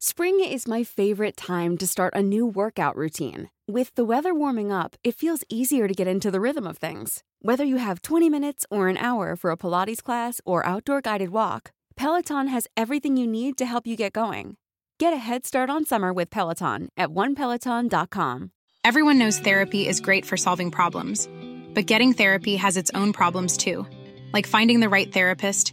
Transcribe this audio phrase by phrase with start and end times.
[0.00, 3.50] Spring is my favorite time to start a new workout routine.
[3.66, 7.24] With the weather warming up, it feels easier to get into the rhythm of things.
[7.42, 11.30] Whether you have 20 minutes or an hour for a Pilates class or outdoor guided
[11.30, 14.56] walk, Peloton has everything you need to help you get going.
[15.00, 18.52] Get a head start on summer with Peloton at onepeloton.com.
[18.84, 21.28] Everyone knows therapy is great for solving problems,
[21.74, 23.84] but getting therapy has its own problems too,
[24.32, 25.72] like finding the right therapist,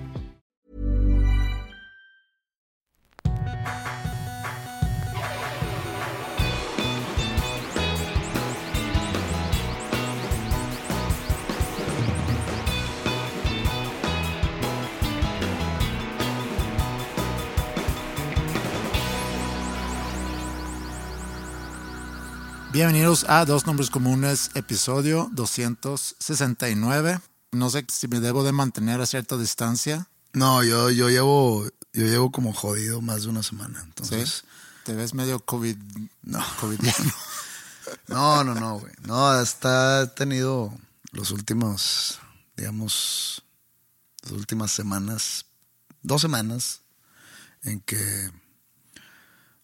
[22.73, 27.19] Bienvenidos a Dos Nombres Comunes, episodio 269.
[27.51, 30.07] No sé si me debo de mantener a cierta distancia.
[30.31, 33.81] No, yo, yo llevo, yo llevo como jodido más de una semana.
[33.83, 34.47] Entonces, ¿Sí?
[34.85, 35.75] ¿Te ves medio COVID?
[36.21, 36.41] No.
[36.61, 37.13] COVIDiano?
[38.07, 38.93] no, no, no, güey.
[39.01, 40.73] No, hasta he tenido
[41.11, 42.19] los últimos,
[42.55, 43.43] digamos,
[44.23, 45.45] las últimas semanas,
[46.03, 46.83] dos semanas,
[47.63, 48.31] en que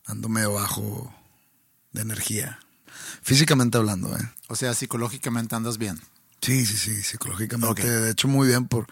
[0.07, 1.15] ando medio bajo
[1.93, 2.59] de energía.
[3.27, 4.31] Físicamente hablando, ¿eh?
[4.47, 5.99] O sea, psicológicamente andas bien.
[6.41, 7.85] Sí, sí, sí, psicológicamente.
[7.85, 8.87] De hecho, muy bien por,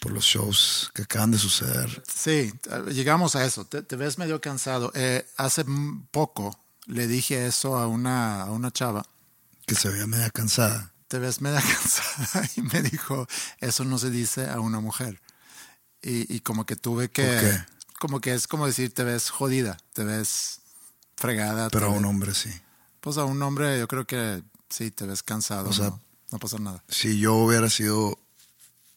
[0.00, 2.02] por los shows que acaban de suceder.
[2.10, 2.50] Sí,
[2.90, 3.66] llegamos a eso.
[3.66, 4.90] Te, te ves medio cansado.
[4.94, 5.66] Eh, hace
[6.12, 9.04] poco le dije eso a una, a una chava.
[9.66, 10.90] Que se veía media cansada.
[11.08, 11.60] Te ves media
[12.22, 12.48] cansada.
[12.56, 13.26] Y me dijo,
[13.60, 15.20] eso no se dice a una mujer.
[16.00, 17.26] Y, y como que tuve que...
[17.26, 17.64] ¿Por qué?
[17.98, 20.60] Como que es como decir, te ves jodida, te ves
[21.16, 21.68] fregada.
[21.68, 22.50] Pero a un ves- hombre sí.
[23.02, 25.68] Pues a un hombre yo creo que sí, te ves cansado.
[25.68, 26.82] O sea- no, no pasa nada.
[26.88, 28.18] Si yo hubiera sido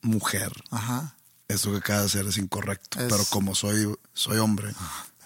[0.02, 1.16] mujer, Ajá.
[1.48, 3.00] eso que acaba de hacer es incorrecto.
[3.00, 4.72] Es- Pero como soy, soy hombre,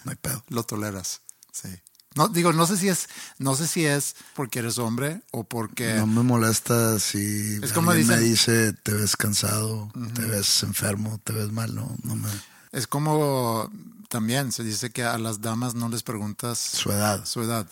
[0.04, 0.42] no hay pedo.
[0.48, 1.20] Lo toleras.
[1.52, 1.68] Sí.
[2.16, 3.08] No, digo, no sé si es,
[3.38, 7.92] no sé si es porque eres hombre o porque No me molesta si Es como
[7.92, 12.28] alguien me dice te ves cansado, te ves enfermo, te ves mal, no, no me
[12.72, 13.70] es como
[14.08, 17.24] también se dice que a las damas no les preguntas su edad.
[17.26, 17.68] su edad,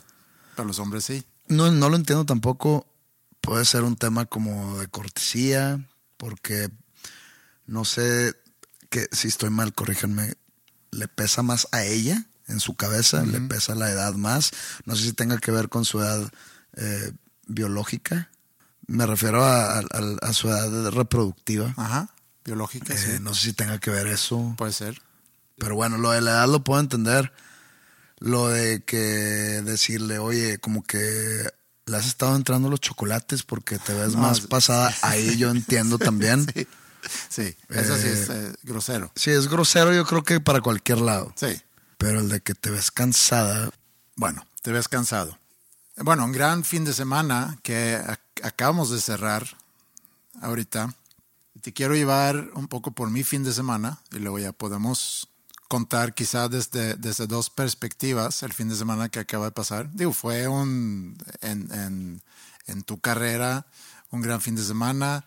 [0.59, 1.23] pero a los hombres sí.
[1.47, 2.87] No, no lo entiendo tampoco.
[3.41, 6.69] Puede ser un tema como de cortesía, porque
[7.67, 8.35] no sé
[8.91, 10.35] que si estoy mal, corríjanme,
[10.91, 14.51] le pesa más a ella en su cabeza, le pesa la edad más.
[14.85, 16.29] No sé si tenga que ver con su edad
[16.77, 17.13] eh,
[17.47, 18.31] biológica.
[18.87, 19.83] Me refiero a, a-
[20.23, 21.75] a su edad reproductiva.
[21.77, 22.09] Ajá.
[22.45, 23.11] Biológica, Eh, sí.
[23.21, 24.55] No sé si tenga que ver eso.
[24.59, 25.01] Puede ser.
[25.59, 27.33] Pero bueno, lo de la edad lo puedo entender.
[28.21, 31.45] Lo de que decirle, oye, como que
[31.87, 34.93] le has estado entrando los chocolates porque te ves No, más pasada.
[35.03, 36.47] Ahí yo entiendo también.
[36.55, 36.67] Sí.
[37.29, 39.11] Sí, eso sí es eh, grosero.
[39.15, 41.33] Sí, es grosero yo creo que para cualquier lado.
[41.37, 41.61] Sí.
[41.97, 43.71] Pero el de que te ves cansada,
[44.17, 45.39] Bueno, te ves cansado.
[45.97, 49.47] Bueno, un gran fin de semana que ac- acabamos de cerrar
[50.41, 50.95] ahorita.
[51.63, 55.29] Te quiero llevar un poco por mi fin de semana y luego ya podemos
[55.69, 59.91] contar quizá desde, desde dos perspectivas el fin de semana que acaba de pasar.
[59.93, 62.23] Digo, fue un, en, en,
[62.67, 63.67] en tu carrera,
[64.11, 65.25] un gran fin de semana.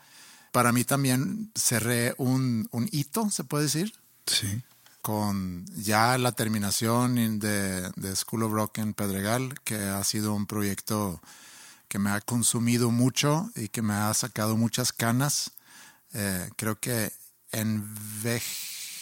[0.51, 3.93] Para mí también cerré un, un hito, se puede decir
[4.25, 4.61] sí.
[5.01, 10.33] con ya la terminación in- de, de School of Rock en Pedregal, que ha sido
[10.33, 11.21] un proyecto
[11.87, 15.51] que me ha consumido mucho y que me ha sacado muchas canas.
[16.13, 17.13] Eh, creo que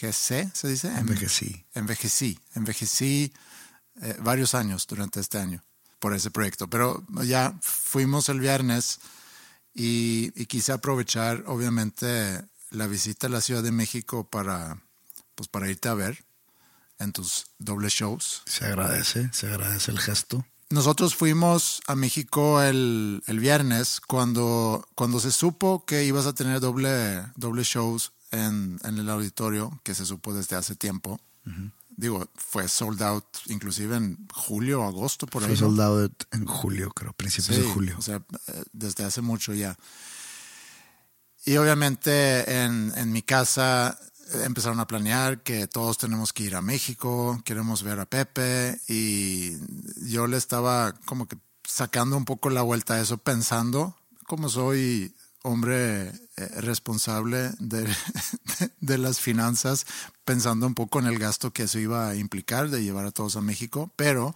[0.00, 0.88] envejecé, ¿se dice?
[0.88, 1.64] Envejecí.
[1.74, 3.32] Envejecí, envejecí
[4.02, 5.62] eh, varios años durante este año
[5.98, 6.68] por ese proyecto.
[6.68, 9.00] Pero ya fuimos el viernes
[9.74, 14.80] y, y quise aprovechar, obviamente, la visita a la Ciudad de México para,
[15.34, 16.24] pues, para irte a ver
[16.98, 18.42] en tus dobles shows.
[18.46, 20.46] Se agradece, se agradece el gesto.
[20.70, 26.60] Nosotros fuimos a México el, el viernes cuando, cuando se supo que ibas a tener
[26.60, 31.20] doble, doble shows en, en el auditorio, que se supo desde hace tiempo.
[31.96, 35.48] Digo, fue sold out inclusive en julio o agosto, por ahí.
[35.48, 35.68] Fue ¿no?
[35.68, 37.96] soldado en julio, creo, principios Sí, de julio.
[37.98, 39.76] O sea, eh, desde hace mucho ya.
[41.44, 43.98] Y obviamente en, en mi casa
[44.32, 48.80] eh, empezaron a planear que todos tenemos que ir a México, queremos ver a Pepe
[48.88, 49.56] y
[50.10, 55.14] yo le estaba como que sacando un poco la vuelta a eso pensando, como soy
[55.42, 56.12] hombre eh,
[56.58, 57.88] responsable de,
[58.80, 59.86] de, las finanzas,
[60.24, 63.36] pensando un poco en el gasto que eso iba a implicar de llevar a todos
[63.36, 64.34] a México, pero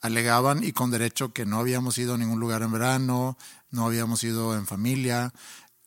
[0.00, 3.36] alegaban y con derecho que no habíamos ido a ningún lugar en verano,
[3.70, 5.32] no habíamos ido en familia,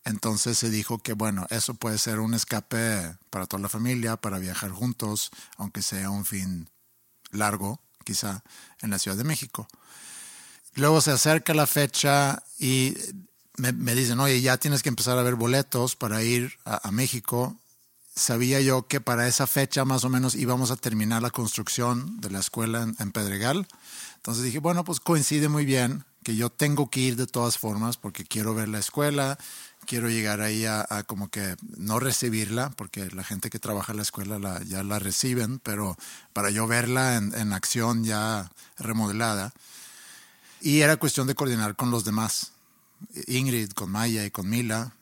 [0.03, 4.39] entonces se dijo que, bueno, eso puede ser un escape para toda la familia, para
[4.39, 6.69] viajar juntos, aunque sea un fin
[7.31, 8.43] largo, quizá,
[8.81, 9.67] en la Ciudad de México.
[10.73, 12.95] Luego se acerca la fecha y
[13.61, 17.55] me, dicen, oye, ya tienes que empezar a ver boletos para ir a, México.
[18.15, 22.31] Sabía yo que para esa fecha más o menos íbamos a terminar la construcción de
[22.31, 23.67] la escuela en Pedregal.
[24.15, 27.97] Entonces dije, bueno, pues coincide muy bien que yo tengo que ir de todas formas
[27.97, 29.37] porque quiero ver la escuela,
[29.85, 34.03] quiero llegar ahí a, como que no recibirla, porque la gente que trabaja en la
[34.03, 35.97] escuela la, ya la reciben, pero
[36.33, 39.53] para yo verla en, acción ya remodelada.
[40.61, 42.50] Y era cuestión de coordinar con los demás,
[43.27, 44.95] Ingrid, con Maya y con Mila,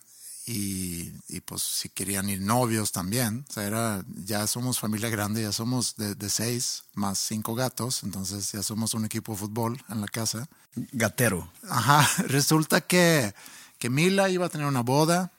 [0.46, 5.44] y, y pues si querían ir novios también, o sea, era, ya somos familia grande,
[5.44, 9.84] ya somos de, de seis más cinco gatos, entonces ya somos un equipo de fútbol
[9.90, 10.48] en la casa.
[10.92, 11.52] Gatero.
[11.70, 13.34] Ajá, resulta que
[13.80, 15.32] que Mila iba a tener una boda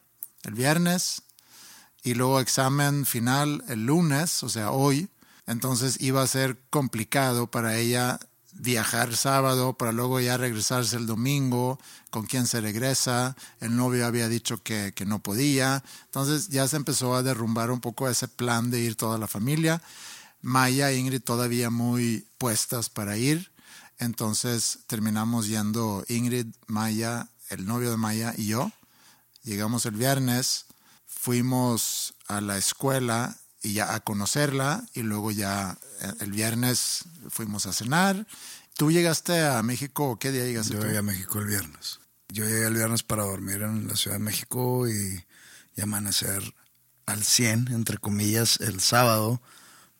[0.42, 1.22] el viernes
[2.02, 5.08] y luego examen final el lunes, o sea, hoy.
[5.46, 8.18] Entonces iba a ser complicado para ella
[8.54, 11.78] viajar sábado para luego ya regresarse el domingo,
[12.10, 16.76] con quién se regresa, el novio había dicho que, que, no podía, entonces ya se
[16.76, 19.82] empezó a derrumbar un poco ese plan de ir toda la familia.
[20.42, 23.50] Maya e Ingrid todavía muy puestas para ir,
[23.98, 28.72] entonces terminamos yendo Ingrid, Maya, el novio de Maya y yo.
[29.44, 30.66] Llegamos el viernes,
[31.06, 37.66] fuimos a la escuela y ya a conocerla y luego ya eh, el viernes fuimos
[37.66, 38.26] a cenar.
[38.76, 40.18] ¿Tú llegaste a México?
[40.18, 40.74] ¿Qué día llegaste?
[40.74, 42.00] Yo llegué a México el viernes.
[42.28, 45.24] Yo llegué el viernes para dormir en la Ciudad de México y,
[45.76, 46.54] y amanecer
[47.06, 49.42] al 100, entre comillas, el sábado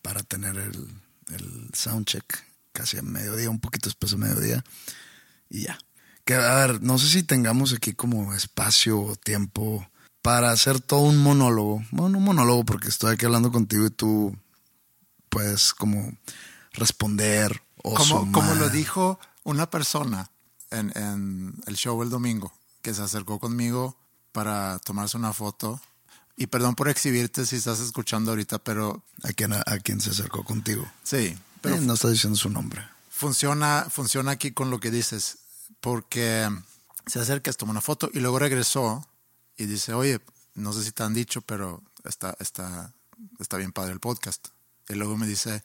[0.01, 0.89] para tener el,
[1.35, 4.65] el soundcheck casi a mediodía, un poquito después de mediodía
[5.51, 5.79] y ya
[6.35, 9.89] a ver, no sé si tengamos aquí como espacio o tiempo
[10.23, 11.83] para hacer todo un monólogo.
[11.91, 14.37] Bueno, un monólogo porque estoy aquí hablando contigo y tú
[15.29, 16.13] puedes como
[16.73, 20.31] responder o como, como lo dijo una persona
[20.71, 22.53] en, en el show el domingo,
[22.83, 23.97] que se acercó conmigo
[24.33, 25.81] para tomarse una foto.
[26.37, 29.03] Y perdón por exhibirte si estás escuchando ahorita, pero...
[29.25, 30.91] ¿A quién, a, quién se acercó contigo?
[31.03, 31.37] Sí.
[31.61, 32.83] Pero no está diciendo su nombre.
[33.11, 35.39] Funciona, funciona aquí con lo que dices
[35.81, 36.49] porque
[37.07, 39.07] se acerca, toma una foto y luego regresó
[39.61, 40.21] y dice, oye,
[40.55, 42.95] no sé si te han dicho, pero está, está,
[43.39, 44.49] está bien padre el podcast.
[44.89, 45.63] Y luego me dice,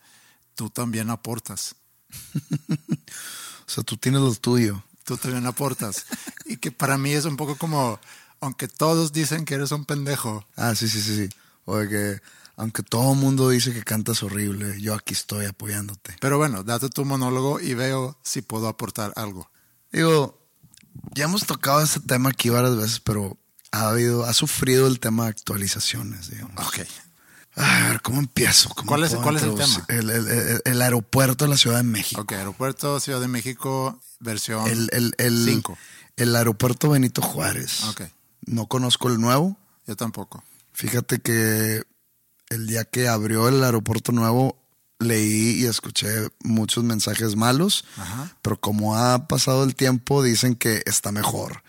[0.53, 1.77] tú también aportas.
[2.69, 4.83] o sea, tú tienes lo tuyo.
[5.05, 6.05] Tú también aportas.
[6.45, 7.97] y que para mí es un poco como,
[8.41, 10.45] aunque todos dicen que eres un pendejo.
[10.57, 11.29] Ah, sí, sí, sí, sí.
[11.63, 12.19] O que
[12.57, 16.17] aunque todo el mundo dice que cantas horrible, yo aquí estoy apoyándote.
[16.19, 19.49] Pero bueno, date tu monólogo y veo si puedo aportar algo.
[19.91, 20.45] Digo,
[21.13, 23.37] ya hemos tocado este tema aquí varias veces, pero
[23.75, 26.65] ha habido, ha sufrido el tema de actualizaciones, digamos.
[26.67, 26.79] Ok.
[27.57, 28.69] A ver, ¿cómo empiezo?
[28.85, 29.85] ¿Cuál, es, ¿Cuál es el tema?
[30.65, 32.21] El, aeropuerto de la Ciudad de México.
[32.21, 35.77] Ok, aeropuerto Ciudad de México, versión 5.
[36.17, 37.85] El, aeropuerto Benito Juárez.
[37.85, 38.01] Ok.
[38.45, 39.57] No conozco el nuevo.
[39.87, 40.43] Yo tampoco.
[40.73, 41.83] Fíjate que
[42.49, 44.57] el día que abrió el aeropuerto nuevo,
[44.99, 47.85] leí y escuché muchos mensajes malos,
[48.41, 51.63] pero como ha pasado el tiempo, dicen que está mejor.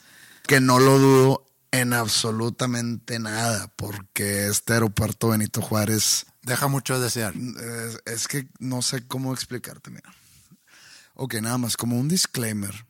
[0.47, 1.46] Que no lo dudo
[1.81, 6.27] en absolutamente nada, porque este aeropuerto Benito Juárez...
[6.43, 7.35] Deja mucho a desear.
[8.05, 10.15] Es, que no sé cómo explicarte, mira.
[11.15, 12.87] Ok, nada más, como un disclaimer,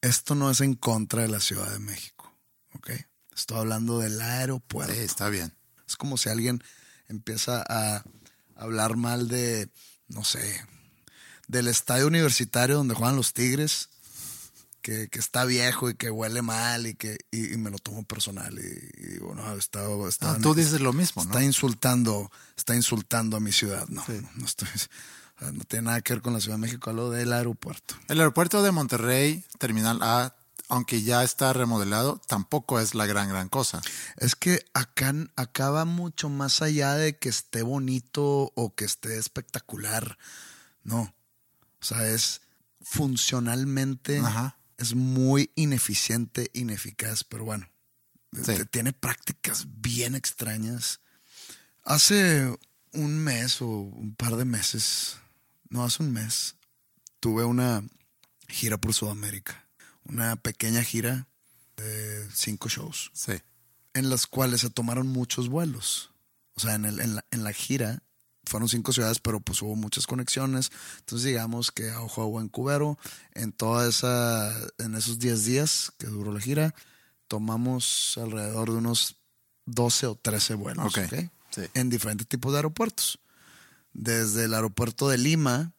[0.00, 2.32] esto no es en contra de la Ciudad de México,
[2.74, 2.90] ¿ok?
[3.34, 4.94] Estoy hablando del aeropuerto.
[4.94, 5.54] Sí, está bien.
[5.86, 6.62] Es como si alguien
[7.08, 8.04] empieza a
[8.54, 9.68] hablar mal de,
[10.08, 10.64] no sé,
[11.48, 13.90] del estadio universitario donde juegan los Tigres,
[14.86, 19.08] que, está viejo y que huele mal y que y, me lo tomo personal y,
[19.08, 21.30] digo, no, está, ah, tú dices lo mismo, ¿no?
[21.30, 24.04] Está insultando, está insultando a mi ciudad, no,
[24.36, 24.68] no estoy
[25.40, 27.96] no tiene nada que ver con la Ciudad de México, hablo del aeropuerto.
[28.08, 30.36] El aeropuerto de Monterrey, Terminal A,
[30.68, 33.82] aunque ya está remodelado, tampoco es la gran, gran cosa.
[34.16, 39.18] Es que acá, acá va mucho más allá de que esté bonito o que esté
[39.18, 40.16] espectacular.
[40.84, 41.12] No.
[41.80, 42.40] O sea, es
[42.82, 44.22] funcionalmente,
[44.78, 47.68] es muy ineficiente, ineficaz, pero bueno,
[48.70, 51.00] tiene prácticas bien extrañas.
[51.84, 52.56] Hace
[52.92, 55.16] un mes o un par de meses,
[55.68, 56.56] no hace un mes,
[57.20, 57.82] tuve una
[58.48, 59.62] gira por Sudamérica
[60.08, 61.26] una pequeña gira
[61.76, 63.32] de cinco shows, Sí.
[63.92, 66.12] en las cuales se tomaron muchos vuelos.
[66.54, 68.04] O sea, en, el- en la, en la gira
[68.46, 70.70] fueron cinco ciudades, pero pues hubo muchas conexiones.
[71.00, 72.98] Entonces digamos que a ojo a buen cubero,
[73.34, 76.74] en toda esa, en esos 10 días que duró la gira,
[77.28, 79.16] tomamos alrededor de unos
[79.66, 80.86] 12 o 13 vuelos.
[80.86, 80.98] Ok.
[81.12, 81.30] ¿ok?
[81.50, 81.62] Sí.
[81.74, 83.18] en diferentes tipos de aeropuertos.
[83.92, 85.72] Desde el aeropuerto de Lima,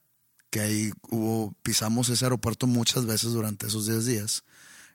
[0.49, 4.43] que ahí hubo, pisamos ese aeropuerto muchas veces durante esos 10 días.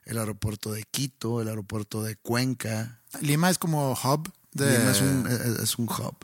[0.03, 3.01] El aeropuerto de Quito, el aeropuerto de Cuenca.
[3.21, 4.77] Lima es como hub de.
[4.77, 6.17] Lima es un, es- es un hub.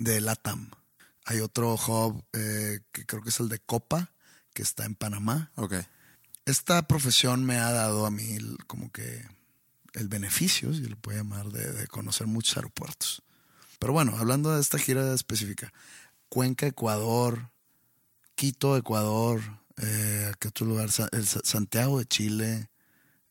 [0.00, 0.70] De LATAM.
[1.26, 4.12] Hay otro hub eh, que creo que es el de Copa,
[4.54, 5.52] que está en Panamá.
[5.56, 5.74] Ok.
[6.46, 9.24] Esta profesión me ha dado a mí el- como que
[9.92, 13.22] el beneficio, si le puede llamar, de, de conocer muchos aeropuertos.
[13.78, 15.72] Pero bueno, hablando de esta gira específica,
[16.28, 17.50] Cuenca, Ecuador,
[18.34, 19.40] Quito, Ecuador,
[19.76, 20.88] eh, ¿qué otro lugar?
[21.12, 22.70] El Sa- Santiago de Chile,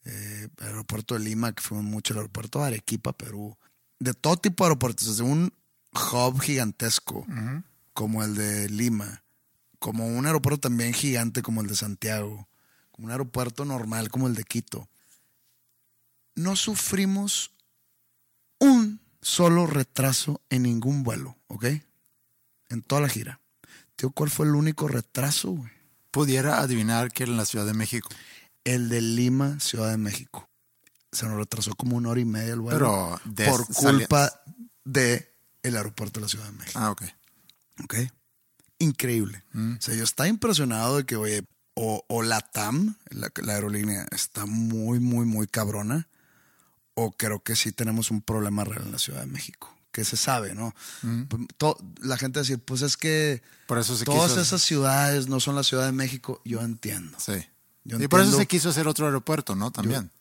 [0.05, 3.57] eh, aeropuerto de Lima, que fuimos mucho, el aeropuerto de Arequipa, Perú.
[3.99, 5.51] De todo tipo de aeropuertos, desde un
[5.93, 7.25] hub gigantesco
[7.93, 9.23] como el de Lima,
[9.79, 12.47] como un aeropuerto también gigante como el de Santiago,
[12.91, 14.89] como un aeropuerto normal como el de Quito.
[16.35, 17.51] No sufrimos
[18.59, 21.65] un solo retraso en ningún vuelo, ¿ok?
[22.69, 23.41] En toda la gira.
[23.95, 25.71] Tío, ¿cuál fue el único retraso, güey?
[26.11, 28.09] Pudiera adivinar que era en la Ciudad de México.
[28.63, 30.49] El de Lima, Ciudad de México.
[31.11, 33.19] Se nos retrasó como una hora y media el vuelo.
[33.35, 34.31] Pero por culpa
[34.85, 35.28] de
[35.63, 36.79] el aeropuerto de la Ciudad de México.
[36.81, 37.03] Ah, ok.
[37.83, 37.95] ¿Ok?
[38.79, 39.43] Increíble.
[39.53, 44.05] O sea, yo estaba impresionado de que, oye, o, o la TAM, la, la aerolínea,
[44.11, 46.07] está muy, muy, muy cabrona,
[46.93, 50.17] o creo que sí tenemos un problema real en la Ciudad de México, que se
[50.17, 50.73] sabe, ¿no?
[51.29, 54.41] Pues, to- la gente decir, pues es que Por eso se todas quiso.
[54.41, 57.17] esas ciudades no son la Ciudad de México, yo entiendo.
[57.19, 57.45] Sí.
[57.85, 59.71] Yo y por eso se quiso hacer otro aeropuerto, ¿no?
[59.71, 60.11] También.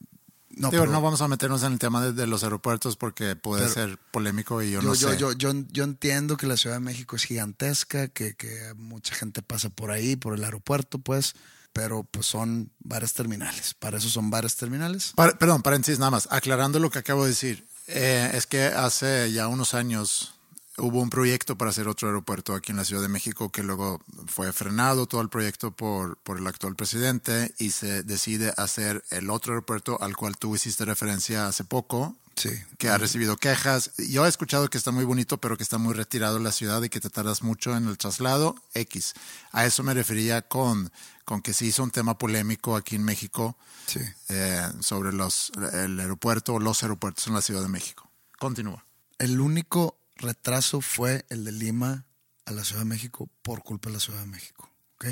[0.59, 3.37] No, Digo, pero- no vamos a meternos en el tema de, de los aeropuertos porque
[3.37, 5.17] puede Pero- ser polémico y yo, yo, no sé.
[5.17, 9.43] yo, yo, yo entiendo que la Ciudad de México es gigantesca, que, que mucha gente
[9.43, 11.35] pasa por ahí, por el aeropuerto, pues,
[11.73, 13.75] pero pues son varias terminales.
[13.75, 15.13] Para eso son varias terminales.
[15.15, 16.27] Pa- perdón, paréntesis nada más.
[16.31, 17.67] Aclarando lo que acabo de decir.
[17.87, 20.35] eh, es que hace ya unos años
[20.79, 24.01] hubo un proyecto para hacer otro aeropuerto aquí en la Ciudad de México que luego
[24.27, 29.31] fue frenado todo el proyecto por, por el actual presidente y se decide hacer el
[29.31, 32.17] otro aeropuerto al cual tú hiciste referencia hace poco.
[32.37, 32.51] Sí.
[32.79, 33.91] que ha recibido quejas.
[33.97, 36.81] Yo he escuchado que está muy bonito, pero que está muy retirado de la ciudad
[36.85, 38.55] y que te tardas mucho en el traslado.
[38.75, 39.15] X.
[39.51, 40.93] A eso me refería con,
[41.25, 43.57] con que se hizo un tema polémico aquí en México
[43.87, 43.99] Sí.
[44.29, 48.09] eh, sobre los, el aeropuerto o los aeropuertos en la Ciudad de México.
[48.39, 48.85] Continúa.
[49.19, 52.05] El único retraso fue el de Lima
[52.45, 54.71] a la Ciudad de México por culpa de la Ciudad de México.
[54.97, 55.07] ¿Ok?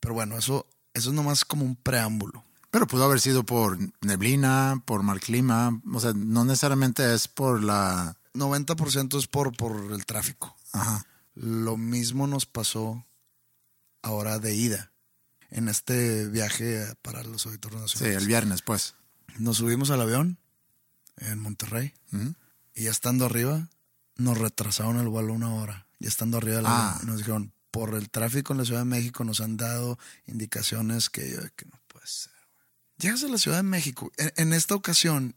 [0.00, 2.44] Pero bueno, eso, eso es nomás como un preámbulo.
[2.70, 5.80] Pero pudo haber sido por neblina, por mal clima.
[5.92, 8.16] O sea, no necesariamente es por la...
[8.34, 10.54] 90% es por, por el tráfico.
[10.72, 11.04] Ajá.
[11.34, 13.04] Lo mismo nos pasó
[14.02, 14.92] ahora de ida
[15.50, 18.22] en este viaje para los auditorios Sí, nacionales.
[18.22, 18.94] el viernes, pues.
[19.38, 20.38] Nos subimos al avión
[21.16, 22.34] en Monterrey Ujú.
[22.78, 23.68] Y ya estando arriba
[24.16, 25.86] nos retrasaron el vuelo una hora.
[25.98, 26.98] Ya estando arriba Ah.
[27.02, 31.10] y nos dijeron, por el tráfico en la Ciudad de México nos han dado indicaciones
[31.10, 32.32] que yo de que no puede ser.
[32.98, 34.10] Llegas a la Ciudad de México.
[34.16, 35.34] En, en esta ocasión,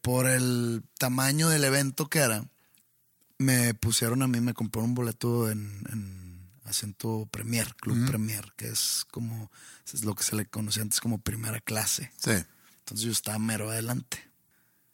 [0.00, 2.44] por el tamaño del evento que era,
[3.38, 8.68] me pusieron a mí, me compré un boleto en, en asiento Premier, Club Premier, que
[8.68, 9.50] es como,
[9.92, 12.12] es lo que se le conocía antes como primera clase.
[12.16, 12.32] Sí.
[12.78, 14.30] Entonces yo estaba mero adelante.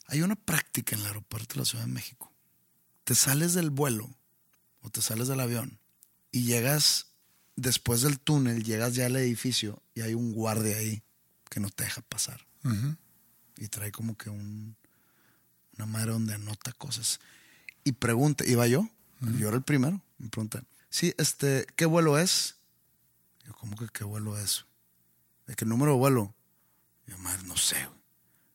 [0.09, 2.33] Hay una práctica en el aeropuerto de la Ciudad de México.
[3.03, 4.09] Te sales del vuelo
[4.81, 5.79] o te sales del avión
[6.31, 7.11] y llegas
[7.55, 11.03] después del túnel, llegas ya al edificio y hay un guardia ahí
[11.49, 12.45] que no te deja pasar.
[13.57, 14.75] Y trae como que un,
[15.77, 17.19] una madre donde anota cosas.
[17.83, 18.89] Y pregunta, iba yo,
[19.37, 22.55] yo era el primero, me pregunta, sí, este, ¿qué vuelo es?
[23.45, 24.65] Yo, ¿cómo que qué vuelo es?
[25.45, 26.35] ¿De qué número de vuelo?
[27.05, 27.77] Yo, madre, no sé.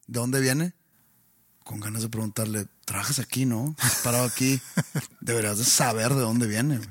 [0.07, 0.75] ¿De dónde viene?
[1.65, 3.75] Con ganas de preguntarle, trabajas aquí, ¿no?
[3.81, 4.61] Has parado aquí.
[5.21, 6.77] Deberías de saber de dónde viene.
[6.77, 6.89] güey".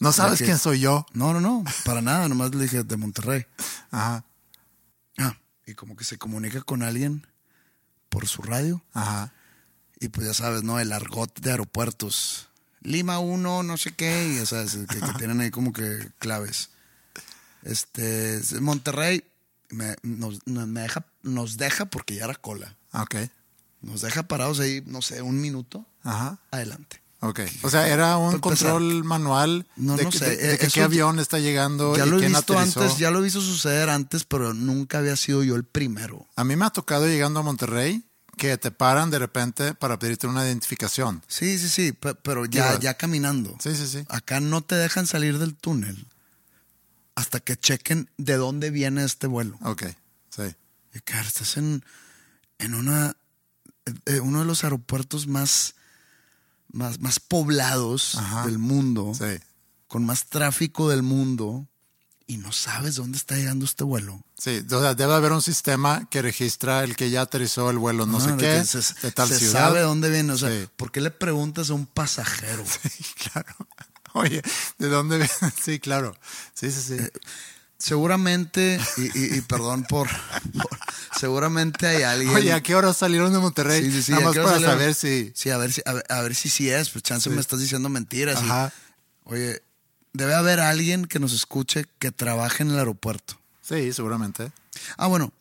[0.00, 1.06] No sabes que- quién soy yo.
[1.12, 3.46] No, no, no, para nada, nomás le dije de Monterrey.
[3.90, 4.24] Ajá.
[5.18, 5.36] Ah,
[5.66, 7.26] y como que se comunica con alguien
[8.08, 8.82] por su radio.
[8.92, 9.32] Ajá.
[10.00, 10.80] Y pues ya sabes, ¿no?
[10.80, 12.48] El argot de aeropuertos.
[12.80, 16.70] Lima 1, no sé qué, y ya sabes, que, que tienen ahí como que claves.
[17.62, 19.24] Este, Monterrey
[19.70, 22.76] me, nos, no- me deja, nos deja porque ya era cola.
[22.94, 23.16] Ok.
[23.82, 26.38] Nos deja parados ahí, no sé, un minuto Ajá.
[26.50, 27.02] adelante.
[27.20, 27.40] Ok.
[27.62, 30.68] O sea, era un control manual No, de, no que- sé, de- de eh, que
[30.68, 32.82] qué avión está llegando Ya y lo he visto aterrizó.
[32.82, 36.26] antes, ya lo he visto suceder antes, pero nunca había sido yo el primero.
[36.36, 38.04] A mí me ha tocado llegando a Monterrey
[38.36, 41.22] que te paran de repente para pedirte una identificación.
[41.28, 43.56] Sí, sí, sí, pe- pero ya, ya caminando.
[43.62, 44.04] Sí, sí, sí.
[44.08, 46.06] Acá no te dejan salir del túnel
[47.14, 49.56] hasta que chequen de dónde viene este vuelo.
[49.62, 49.84] Ok,
[50.30, 50.42] sí.
[50.94, 51.84] Y cara, estás en,
[52.58, 53.16] en una,
[54.06, 55.74] eh, uno de los aeropuertos más,
[56.72, 58.46] más, más poblados Ajá.
[58.46, 59.40] del mundo, Sí,
[59.86, 61.66] con más tráfico del mundo,
[62.26, 64.22] y no sabes dónde está llegando este vuelo.
[64.38, 64.64] sí.
[64.72, 68.16] O sea, debe haber un sistema que registra el que ya aterrizó el vuelo no
[68.18, 69.52] Ah, sé qué, se, de tal se ciudad.
[69.68, 70.32] sabe dónde viene.
[70.32, 70.66] O sea, Sí.
[70.76, 72.64] ¿por qué le preguntas a un pasajero?
[72.82, 73.54] Sí, claro.
[74.14, 74.40] Oye,
[74.78, 75.30] ¿de dónde viene?
[75.62, 76.16] Sí, claro.
[76.54, 76.94] Sí, sí, sí.
[76.94, 77.12] Eh,
[77.84, 80.78] Seguramente, y, y- y perdón por, por-
[81.20, 82.34] Seguramente hay alguien.
[82.34, 83.82] Oye, ¿a qué hora salieron de Monterrey?
[83.84, 84.12] Sí, sí, sí.
[84.12, 84.72] Nada ¿a más para salieron?
[84.74, 85.32] saber si...
[85.34, 86.88] Sí, a ver si, a ver, a ver si sí es.
[86.90, 87.34] Pues chance Sí.
[87.34, 88.40] me estás diciendo mentiras.
[88.42, 88.72] y- Ajá.
[89.24, 89.62] oye,
[90.14, 93.38] debe haber alguien que nos escuche que trabaje en el aeropuerto.
[93.60, 94.50] Sí, seguramente.
[94.96, 95.32] Ah, bueno.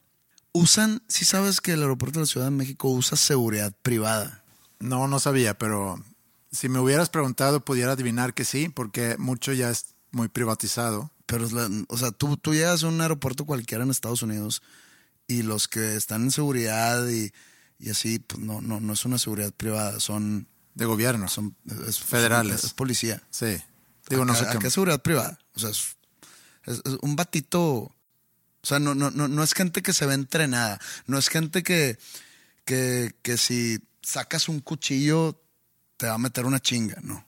[0.52, 4.44] Usan, si sabes que el aeropuerto de la Ciudad de México usa seguridad privada.
[4.80, 6.04] No, no sabía, pero
[6.52, 11.12] si me hubieras preguntado, pudiera adivinar que sí, porque mucho ya es muy privatizado.
[11.26, 14.62] Pero, la- o sea, tú, tú llegas a un aeropuerto cualquiera en Estados Unidos
[15.28, 17.32] y los que están en seguridad y,
[17.80, 21.28] y así, pues no, no, no es una seguridad privada, son, De gobierno.
[21.28, 21.56] son
[21.88, 22.64] es, Federales.
[22.64, 23.22] Es, policía.
[23.30, 23.58] Sí.
[24.10, 24.68] Digo, no Acá- sé qué.
[24.68, 25.40] es seguridad privada.
[25.56, 25.96] O sea, es,
[26.66, 27.62] es- es un batito.
[27.62, 30.80] O sea, no, no, no, no es gente que se ve entrenada.
[31.08, 31.98] No es gente que,
[32.66, 35.42] que, que si sacas un cuchillo
[35.98, 37.26] te va a meter una chinga, no.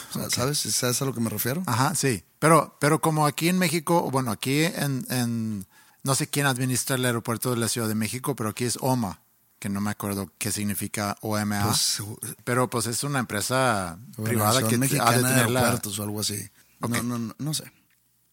[0.10, 0.58] O sea, ¿sabes?
[0.58, 1.62] ¿Sabes a lo que me refiero?
[1.66, 2.24] Ajá, sí.
[2.38, 5.66] Pero, pero como aquí en México, bueno, aquí en, en-
[6.02, 9.20] no sé quién administra el aeropuerto de la Ciudad de México, pero aquí es OMA,
[9.58, 11.62] que no me acuerdo qué significa OMA.
[11.64, 12.02] Pues,
[12.44, 15.60] pero pues es una empresa privada que ha de Mexicana de tener la...
[15.60, 16.50] aeropuertos o algo así.
[16.80, 17.64] No, no, no, no sé.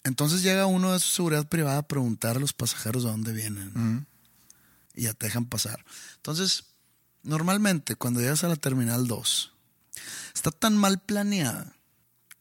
[0.04, 4.06] Entonces llega uno de su seguridad privada a preguntar a los pasajeros de dónde vienen.
[4.94, 5.86] Y ya te dejan pasar.
[6.18, 6.66] Entonces,
[7.24, 9.54] normalmente cuando llegas a la Terminal 2,
[10.34, 11.74] está tan mal planeada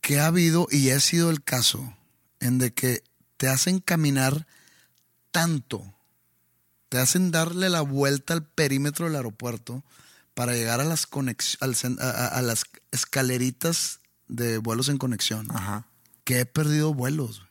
[0.01, 1.95] que ha habido, y ha sido el caso,
[2.41, 3.03] en de que
[3.37, 4.47] te hacen caminar
[5.31, 5.95] tanto,
[6.89, 9.85] te hacen darle la vuelta al perímetro del aeropuerto
[10.35, 15.87] para llegar a las, conex- al a, las escaleritas de vuelos en conexión, Ajá.
[16.25, 17.43] que he perdido vuelos.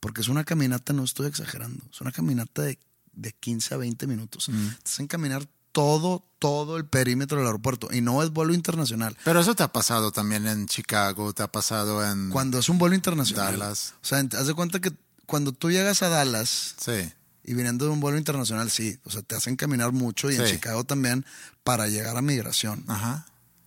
[0.00, 2.78] Porque es una caminata, no estoy exagerando, es una caminata de,
[3.12, 4.46] de 15 a 20 minutos.
[4.46, 7.88] Te hacen caminar todo, todo el perímetro del aeropuerto.
[7.92, 9.16] Y no es vuelo internacional.
[9.24, 12.30] Pero eso te ha pasado también en Chicago, te ha pasado en...
[12.30, 13.58] Cuando es un vuelo internacional.
[13.58, 13.94] Dallas.
[14.02, 14.92] O sea, haz de cuenta que
[15.26, 17.10] cuando tú llegas a Dallas Sí,
[17.42, 18.98] y viniendo de un vuelo internacional, sí.
[19.04, 20.46] O sea, te hacen caminar mucho y en.
[20.46, 21.26] Chicago también
[21.64, 22.84] para llegar a migración.
[22.88, 23.26] ajá.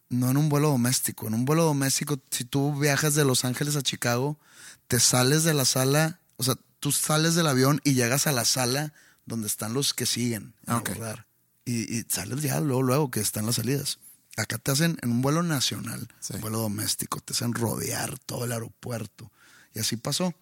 [0.09, 1.27] No en un vuelo doméstico.
[1.27, 4.39] En un vuelo doméstico, si tú viajas de Los Ángeles a Chicago,
[4.87, 8.45] te sales de la sala, o sea, tú sales del avión y llegas a la
[8.45, 8.93] sala
[9.25, 10.91] donde están los que siguen en Ok.
[10.91, 11.25] abordar.
[11.67, 13.99] Y, y sales ya luego, luego que están las salidas.
[14.37, 16.33] Acá te hacen en un vuelo nacional, Sí.
[16.35, 19.31] un vuelo doméstico, te hacen rodear todo el aeropuerto.
[19.73, 20.33] Y así pasó.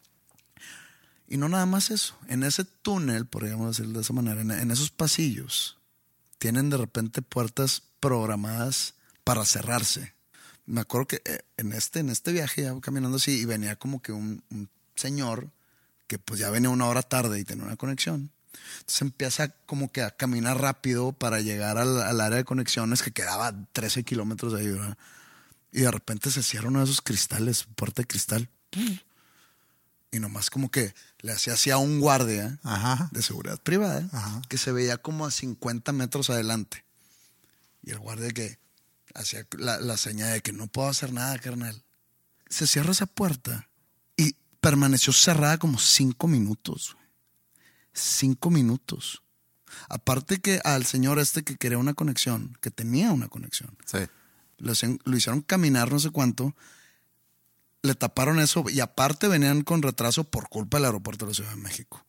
[1.27, 2.15] Y no nada más eso.
[2.27, 5.77] En ese túnel, podríamos decirlo de esa manera, en, en esos pasillos,
[6.37, 10.13] tienen de repente puertas programadas para cerrarse.
[10.67, 14.01] Me acuerdo que eh, en este, en este viaje, ya caminando así, y venía como
[14.01, 15.49] que un, un señor
[16.07, 18.31] que pues ya venía una hora tarde y tenía una conexión.
[18.79, 23.11] Entonces empieza como que a caminar rápido para llegar al, al área de conexiones que
[23.11, 24.97] quedaba 13 kilómetros de ahí, ¿verdad?
[25.71, 28.49] Y de repente se cierra uno de esos cristales, puerta de cristal.
[30.11, 33.09] Y nomás como que le hacía así a un guardia Ajá.
[33.11, 34.41] de seguridad privada Ajá.
[34.47, 36.85] que se veía como a 50 metros adelante.
[37.83, 38.57] Y el guardia que
[39.13, 41.83] hacía la, la señal de que no puedo hacer nada, carnal.
[42.47, 43.67] Se cierra esa puerta
[44.15, 46.95] y permaneció cerrada como cinco minutos.
[47.95, 49.23] Cinco minutos.
[49.89, 53.99] Aparte que al señor este que quería una conexión, que tenía una conexión, Sí.
[54.57, 54.71] lo,
[55.17, 56.55] hicieron caminar no sé cuánto,
[57.81, 61.49] le taparon eso y aparte venían con retraso por culpa del aeropuerto de la Ciudad
[61.51, 62.05] de México.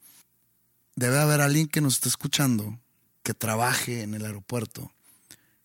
[0.95, 2.79] Debe haber alguien que nos esté escuchando,
[3.23, 4.93] que trabaje en el aeropuerto,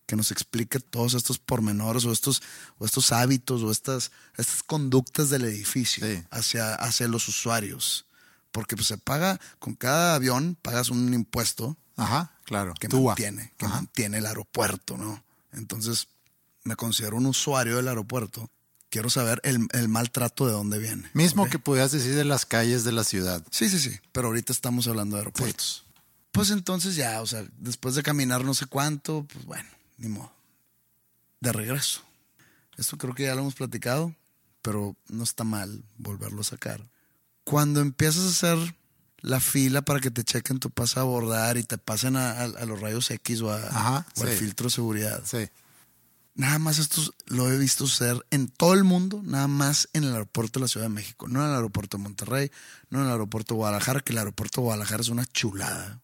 [0.06, 2.42] que nos explique todos estos pormenores o estos,
[2.80, 6.24] o estos hábitos o estas, estas conductas del edificio Sí.
[6.32, 8.06] hacia, hacia los usuarios.
[8.52, 12.74] Porque pues, se paga, con cada avión pagas un impuesto Ajá, claro.
[12.80, 13.12] que Túa.
[13.12, 13.76] mantiene, que Ajá.
[13.76, 15.24] mantiene el aeropuerto, ¿no?
[15.54, 16.08] Entonces,
[16.64, 18.50] me considero un usuario del aeropuerto.
[18.90, 21.10] Quiero saber el, el maltrato de dónde viene.
[21.14, 23.42] Mismo que pudieras decir de las calles de la ciudad.
[23.50, 23.98] Sí, sí, sí.
[24.12, 25.86] Pero ahorita estamos hablando de aeropuertos.
[26.34, 30.32] Pues entonces ya, o sea, después de caminar no sé cuánto, pues bueno, ni modo.
[31.40, 32.02] De regreso.
[32.78, 34.14] esto creo que ya lo hemos platicado,
[34.62, 36.86] pero no está mal volverlo a sacar.
[37.52, 38.76] Cuando empiezas a hacer
[39.20, 42.44] la fila para que te chequen tu pase a abordar y te pasen a, a-
[42.46, 45.22] a los rayos X o, a- Ajá, o al filtro de seguridad.
[45.26, 45.48] Sí.
[46.34, 50.14] Nada más esto lo he visto suceder en todo el mundo, nada más en el
[50.14, 52.52] aeropuerto de la Ciudad de México, no en el aeropuerto de Monterrey,
[52.90, 56.02] no en el aeropuerto de Guadalajara, que el aeropuerto de Guadalajara es una chulada.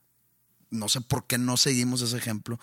[0.69, 2.59] No sé por qué no seguimos ese ejemplo.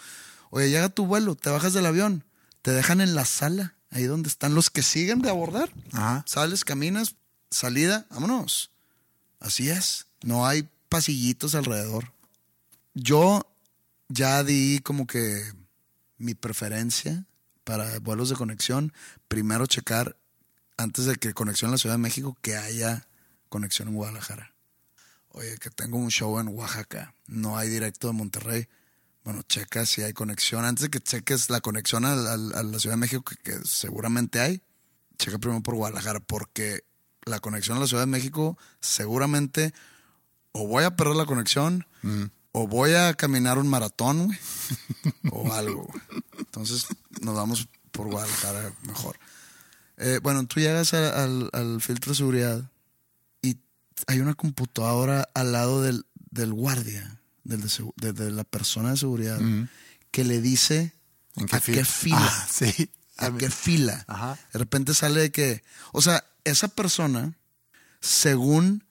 [0.51, 2.23] Oye, llega tu vuelo, te bajas del avión,
[2.61, 5.73] te dejan en la sala, ahí donde están los que siguen de abordar.
[5.93, 6.23] Ajá.
[6.29, 7.17] Sales, caminas,
[7.51, 8.71] salida, vámonos.
[9.45, 10.07] Así es.
[10.23, 12.15] No hay pasillitos alrededor.
[12.95, 13.47] Yo
[14.09, 15.45] ya di como que
[16.17, 17.27] mi preferencia
[17.63, 18.95] para vuelos de conexión.
[19.29, 20.17] Primero checar,
[20.79, 23.07] antes de que conexión en la Ciudad de México, que haya
[23.51, 24.55] conexión en Guadalajara.
[25.29, 27.15] Oye, que tengo un show en Oaxaca.
[27.27, 28.67] No hay directo de Monterrey.
[29.25, 30.65] Bueno, checa si hay conexión.
[30.65, 34.63] Antes de que cheques la conexión a, la Ciudad de México, que, que seguramente hay,
[35.19, 36.85] checa primero por Guadalajara, porque
[37.27, 39.73] la conexión a la Ciudad de México seguramente
[40.53, 41.87] o voy a perder la conexión
[42.53, 44.39] o voy a caminar un maratón, güey,
[45.33, 45.89] o algo.
[46.39, 46.87] Entonces
[47.21, 49.19] nos vamos por Guadalajara mejor.
[49.97, 52.71] Eh, bueno, tú llegas a- al, al filtro de seguridad
[53.43, 53.57] y
[54.07, 57.63] hay una computadora al lado del, del guardia, del
[57.97, 59.41] de, la persona de seguridad,
[60.11, 60.93] que le dice
[61.37, 62.19] ¿En a qué fila.
[62.21, 62.91] Ah, sí.
[63.17, 64.05] ¿A qué fila?
[64.09, 64.39] Ajá.
[64.53, 67.35] De repente sale de que, o sea, esa persona,
[68.01, 68.85] según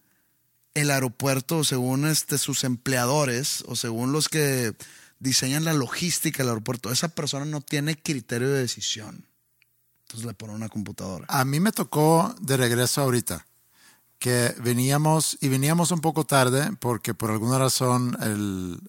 [0.74, 4.76] el aeropuerto, o según este, sus empleadores, o según los que
[5.20, 9.26] diseñan la logística del aeropuerto, esa persona no tiene criterio de decisión.
[10.02, 11.26] Entonces le ponen una computadora.
[11.30, 13.46] A mí me tocó de regreso ahorita,
[14.20, 18.80] que veníamos, y veníamos un poco tarde, porque por alguna razón el,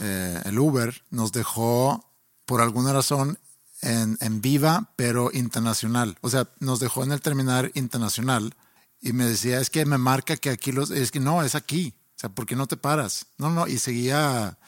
[0.00, 2.10] eh, el Uber nos dejó,
[2.44, 3.38] por alguna razón,
[3.84, 6.18] en, en viva, pero internacional.
[6.20, 8.54] O sea, nos dejó en el terminal internacional
[9.00, 11.94] y me decía, es que me marca que aquí los, es que no, es aquí.
[12.16, 13.26] O sea, ¿por qué no te paras?
[13.38, 14.58] No, no, y seguía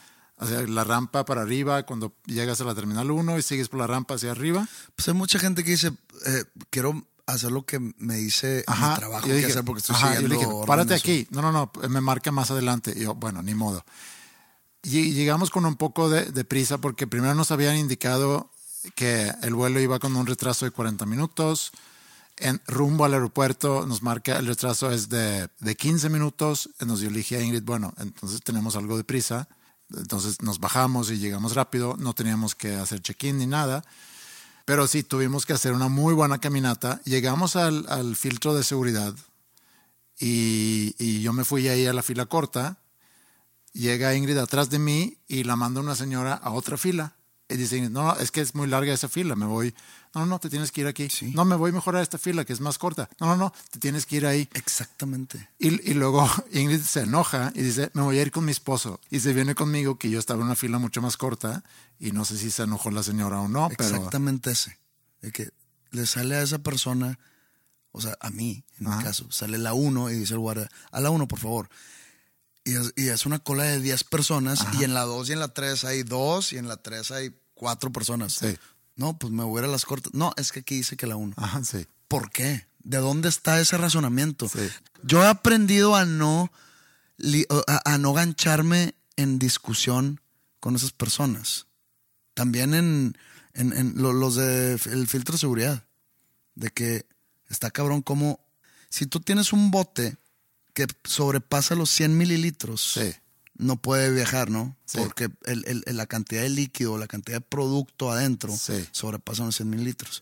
[0.45, 3.87] sea, la rampa para arriba cuando llegas a la terminal 1 y sigues por la
[3.87, 4.67] rampa hacia arriba.
[4.95, 5.91] Pues hay mucha gente que dice,
[6.25, 9.95] eh, quiero hacer lo que me dice mi trabajo yo que dije, hacer porque estoy
[9.95, 11.27] ajá, yo siguiendo le dije, párate aquí.
[11.31, 12.93] No, no, no, me marca más adelante.
[12.95, 13.83] Y yo, bueno, ni modo.
[14.83, 18.51] Y llegamos con un poco de, de prisa porque primero nos habían indicado
[18.95, 21.71] que el vuelo iba con un retraso de 40 minutos.
[22.37, 26.69] En rumbo al aeropuerto nos marca el retraso es de, de 15 minutos.
[26.85, 29.47] Nos yo le a Ingrid, bueno, entonces tenemos algo de prisa.
[29.95, 31.95] Entonces nos bajamos y llegamos rápido.
[31.97, 33.83] No teníamos que hacer check-in ni nada.
[34.65, 37.01] Pero sí, tuvimos que hacer una muy buena caminata.
[37.05, 39.15] Llegamos al, al filtro de seguridad
[40.19, 42.77] y, y yo me fui ahí a la fila corta.
[43.73, 47.16] Llega Ingrid atrás de mí y la manda una señora a otra fila.
[47.49, 49.73] Y dice, Ingrid, no, no, es que es muy larga esa fila, me voy.
[50.13, 51.09] No, no, no, te tienes que ir aquí.
[51.09, 51.31] Sí.
[51.33, 53.09] No, me voy mejor a esta fila que es más corta.
[53.19, 54.49] No, no, no, te tienes que ir ahí.
[54.53, 55.49] Exactamente.
[55.57, 58.99] Y, y luego Ingrid se enoja y dice, me voy a ir con mi esposo.
[59.09, 61.63] Y se viene conmigo que yo estaba en una fila mucho más corta
[61.99, 63.95] y no sé si se enojó la señora o no, pero...
[63.95, 64.77] Exactamente ese.
[65.21, 65.49] De que
[65.91, 67.17] le sale a esa persona,
[67.91, 68.97] o sea, a mí, en Ajá.
[68.97, 71.69] mi caso, sale la 1 y dice el guardia, a la 1, por favor.
[72.67, 75.39] Y es, y es una cola de 10 personas y en la 2 y en
[75.39, 78.33] la 3 hay 2 y en la 3 hay 4 personas.
[78.33, 78.57] Sí.
[78.95, 80.13] No, pues me voy a ir a las cortas.
[80.13, 81.35] No, es que aquí dice que la 1.
[81.37, 81.85] Ajá, sí.
[82.07, 82.67] ¿Por qué?
[82.83, 84.49] ¿De dónde está ese razonamiento?
[84.49, 84.67] Sí.
[85.03, 86.51] Yo he aprendido a no,
[87.67, 90.21] a, a no gancharme en discusión
[90.59, 91.67] con esas personas.
[92.33, 93.17] También en,
[93.53, 95.83] en- en lo- los de el filtro de seguridad.
[96.55, 97.05] De que
[97.49, 98.39] está cabrón como
[98.89, 100.17] si tú tienes un bote
[100.85, 103.11] que sobrepasa los 100 mililitros, Sí.
[103.55, 104.77] no puede viajar, ¿no?
[104.85, 104.99] Sí.
[104.99, 108.85] Porque el- el- la cantidad de líquido, la cantidad de producto adentro Sí.
[108.91, 110.21] sobrepasa los 100 mililitros.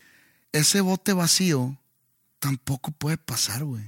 [0.52, 1.78] Ese bote vacío
[2.38, 3.84] tampoco puede pasar, güey.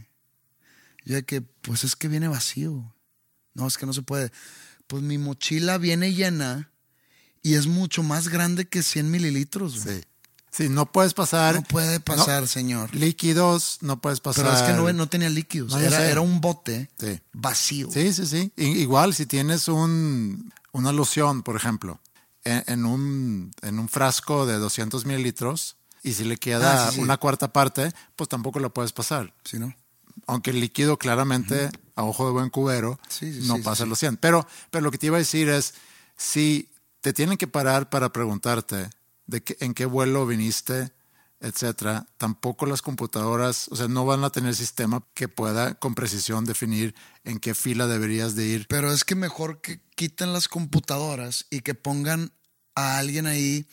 [1.06, 2.94] Yo de que, pues es que viene vacío.
[3.54, 4.30] No, es que no se puede.
[4.86, 6.70] Pues mi mochila viene llena
[7.42, 10.02] y es mucho más grande que 100 mililitros, güey.
[10.58, 10.68] Sí.
[10.68, 11.54] No puedes pasar.
[11.54, 12.92] No puede pasar, señor.
[12.94, 14.44] Líquidos, no puedes pasar.
[14.44, 15.70] Pero es que no, no tenía líquidos.
[15.72, 17.20] No, era, un bote Sí.
[17.32, 17.88] vacío.
[17.92, 18.52] Sí, sí, sí.
[18.56, 22.00] Igual si tienes un, una loción, por ejemplo,
[22.42, 27.00] en, en un, en un frasco de 200 mililitros y si le queda Ah, sí,
[27.00, 29.32] una cuarta parte, pues tampoco lo puedes pasar.
[29.44, 29.72] ¿Sí, no?
[30.26, 32.98] Aunque el líquido claramente, a ojo de buen cubero,
[33.44, 34.16] no pasa los 100.
[34.16, 35.74] Pero, pero lo que te iba a decir es,
[36.16, 36.68] si
[37.00, 38.90] te tienen que parar para preguntarte
[39.28, 40.90] de qué- en qué vuelo viniste,
[41.40, 46.44] etcétera, tampoco las computadoras, o sea, no van a tener sistema que pueda con precisión
[46.44, 48.66] definir en qué fila deberías de ir.
[48.68, 52.32] Pero es que mejor que quiten las computadoras y que pongan
[52.74, 53.66] a alguien ahí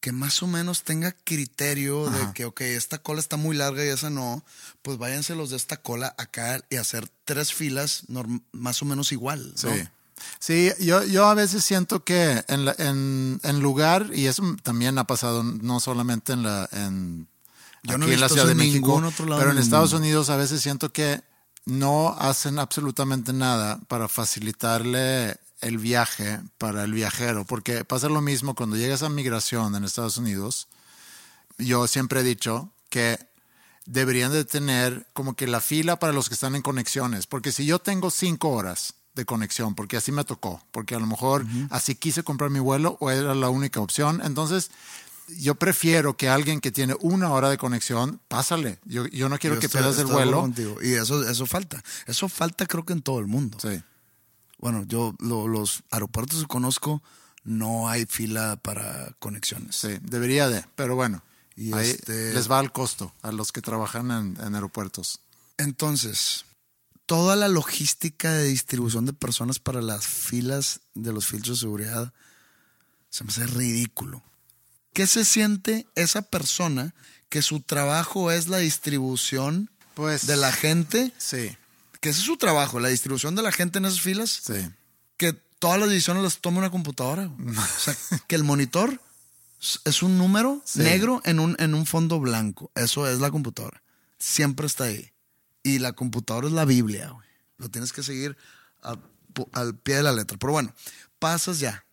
[0.00, 3.88] que más o menos tenga criterio de que, ok, esta cola está muy larga y
[3.88, 4.44] esa no,
[4.82, 8.02] pues váyanse los de esta cola acá y hacer tres filas
[8.50, 9.52] más o menos igual.
[9.62, 9.74] ¿no?
[9.76, 9.88] Sí.
[10.38, 15.06] Sí, yo, yo a veces siento que en, en, en, lugar, y eso también ha
[15.06, 17.28] pasado no solamente en la, en,
[17.82, 21.22] yo aquí en la Ciudad de México, pero en Estados Unidos a veces siento que
[21.64, 28.54] no hacen absolutamente nada para facilitarle el viaje para el viajero, porque pasa lo mismo
[28.54, 30.68] cuando llegas a migración en Estados Unidos.
[31.58, 33.18] Yo siempre he dicho que
[33.86, 37.64] deberían de tener como que la fila para los que están en conexiones, porque si
[37.64, 41.94] yo tengo cinco horas de conexión, porque así me tocó, porque a lo mejor así
[41.94, 44.70] quise comprar mi vuelo o era la única opción, entonces
[45.38, 48.78] yo prefiero que alguien que tiene una hora de conexión, pásale.
[48.84, 50.52] Yo, yo no quiero que pierdas el vuelo.
[50.82, 51.82] Y eso, eso falta.
[52.06, 53.56] Eso falta creo que en todo el mundo.
[53.60, 53.82] Sí
[54.62, 57.02] bueno, yo los aeropuertos que conozco
[57.42, 59.74] no hay fila para conexiones.
[59.74, 61.20] Sí, debería de, pero bueno,
[61.56, 65.20] y este les va al costo a los que trabajan en, aeropuertos.
[65.58, 66.44] Entonces,
[67.12, 72.12] toda la logística de distribución de personas para las filas de los filtros de seguridad
[73.10, 74.22] se me hace ridículo.
[74.94, 76.94] ¿Qué se siente esa persona
[77.28, 81.12] que su trabajo es la distribución pues, de la gente?
[81.18, 81.56] Sí
[82.02, 84.42] que ese es su trabajo, la distribución de la gente en esas filas.
[84.44, 84.68] Sí.
[85.16, 87.26] Que todas las decisiones las tome una computadora.
[87.28, 87.96] o sea,
[88.26, 89.00] que el monitor
[89.84, 92.72] es un número negro en un, en un fondo blanco.
[92.74, 93.84] Eso es la computadora.
[94.18, 95.11] Siempre está ahí.
[95.62, 97.28] Y la computadora es la Biblia, güey.
[97.58, 98.36] Lo tienes que seguir
[98.82, 100.36] al pie de la letra.
[100.38, 100.74] Pero bueno,
[101.18, 101.84] pasas ya.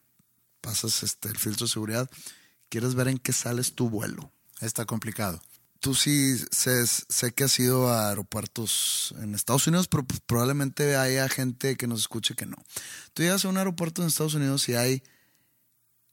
[0.62, 2.10] Pasas este, el filtro de seguridad.
[2.69, 4.32] Quieres ver en qué sales tu vuelo.
[4.62, 5.41] Está complicado
[5.79, 10.95] tú sí sé, sé, que has ido a aeropuertos en Estados Unidos, pero pues, probablemente
[10.95, 12.58] haya gente que nos escuche que no.
[13.13, 15.03] Tú llegas a un aeropuerto en Estados Unidos y hay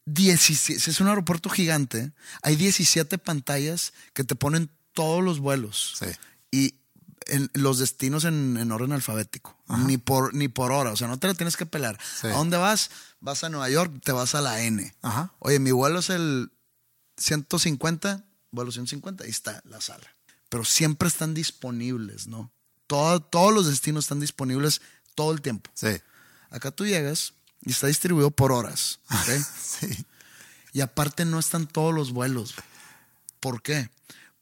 [0.07, 5.95] 17, si es un aeropuerto gigante, hay 17 pantallas que te ponen todos los vuelos.
[5.99, 6.07] Sí.
[6.51, 6.75] Y
[7.27, 11.27] en, los destinos en, orden alfabético, ni por, ni por hora, o sea, no te
[11.27, 11.99] lo tienes que pelar.
[12.23, 12.91] ¿A dónde vas?
[13.21, 14.95] Vas a Nueva York, te vas a la N.
[15.03, 15.33] Ajá.
[15.39, 16.51] Oye, mi vuelo es el
[17.17, 20.07] 150, vuelo 150, ahí está la sala.
[20.49, 22.53] Pero siempre están disponibles, ¿no?
[22.87, 24.81] todos los destinos están disponibles
[25.17, 25.71] todo el tiempo.
[25.75, 26.01] Sí.
[26.51, 29.01] Acá tú llegas y está distribuido por horas.
[29.62, 30.07] sí.
[30.73, 32.55] Y aparte no están todos los vuelos.
[33.41, 33.91] ¿Por qué?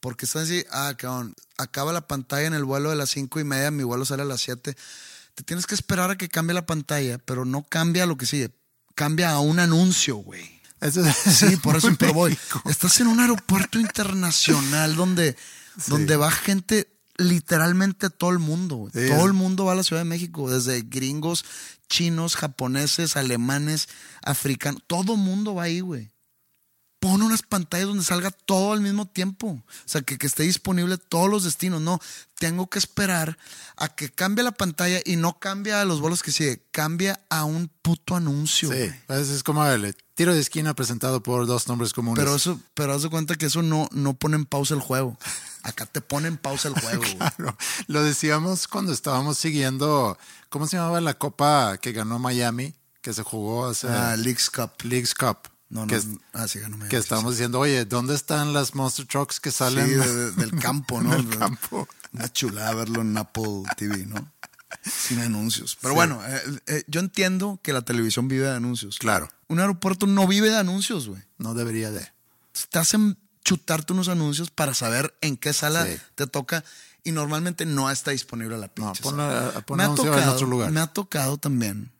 [0.04, 3.44] Porque están así, ah, cabrón, acaba la pantalla en el vuelo de las cinco y
[3.44, 4.76] media, mi vuelo sale a las 7.
[5.34, 8.50] Te tienes que esperar a que cambie la pantalla, pero no cambia lo que sigue.
[8.94, 10.60] Cambia a un anuncio, güey
[11.24, 12.38] sí, por eso pero voy.
[12.66, 15.38] Estás en un aeropuerto internacional donde,
[15.86, 16.86] donde va gente
[17.16, 18.90] literalmente todo el mundo.
[18.92, 21.46] Todo el mundo va a la Ciudad de México, desde gringos,
[21.88, 23.88] chinos, japoneses, alemanes,
[24.22, 24.82] africanos.
[24.86, 26.13] Todo el mundo va ahí, güey
[27.04, 29.48] pon unas pantallas donde salga todo al mismo tiempo.
[29.48, 31.82] O sea, que, que, esté disponible todos los destinos.
[31.82, 32.00] No,
[32.38, 33.36] tengo que esperar
[33.76, 37.44] a que cambie la pantalla y no cambia a los vuelos que sigue, cambia a
[37.44, 38.70] un puto anuncio.
[38.72, 42.24] Sí, es como el tiro de esquina presentado por dos nombres comunes.
[42.24, 45.18] Pero eso, pero haz de cuenta que eso no, no pone en pausa el juego.
[45.62, 47.02] Acá te pone en pausa el juego.
[47.18, 47.54] claro,
[47.86, 50.16] lo decíamos cuando estábamos siguiendo,
[50.48, 52.74] ¿cómo se llamaba la copa que ganó Miami?
[53.02, 53.88] Que se jugó hace...
[53.88, 54.70] Ah, Leagues Cup.
[54.84, 55.53] Leagues Cup.
[55.74, 56.00] No, no, que,
[56.34, 59.88] ah, sí, no me que estamos diciendo, oye, ¿dónde están las Monster Trucks que salen?
[59.88, 61.10] Sí, del campo, ¿no?
[61.10, 61.88] del campo.
[62.12, 64.32] Una chulada verlo en Apple TV, ¿no?
[64.84, 65.76] Sin anuncios.
[65.80, 68.98] Pero bueno, eh, eh, yo entiendo que la televisión vive de anuncios.
[68.98, 69.28] Claro.
[69.48, 71.22] Un aeropuerto no vive de anuncios, güey.
[71.38, 72.08] No debería de.
[72.70, 76.64] Te hacen chutarte unos anuncios para saber en qué sala te toca
[77.02, 79.02] y normalmente no está disponible la pinche.
[79.10, 79.50] No,
[79.82, 80.70] en otro lugar.
[80.70, 81.90] Me ha tocado también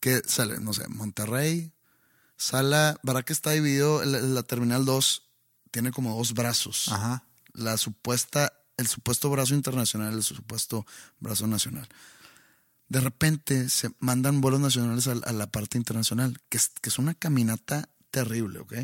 [0.00, 1.72] que sale, no sé, Monterrey,
[2.36, 4.04] Sala, ¿verdad que está dividido?
[4.04, 5.22] La, Terminal 2
[5.70, 6.88] tiene como dos brazos.
[6.90, 7.24] Ajá.
[7.52, 10.86] La supuesta, el supuesto brazo internacional, el supuesto
[11.20, 11.88] brazo nacional.
[12.88, 17.14] De repente se mandan vuelos nacionales a, la parte internacional, que es, que es una
[17.14, 18.74] caminata terrible, ¿ok?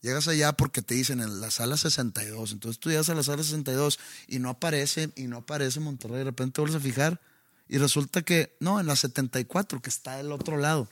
[0.00, 2.52] Llegas allá porque te dicen en la sala 62.
[2.52, 6.18] Entonces tú llegas a la sala 62 y no aparece, y no aparece Monterrey.
[6.18, 7.20] De repente te vuelves a fijar
[7.68, 10.88] y resulta que, no, en la 74, que está del otro lado.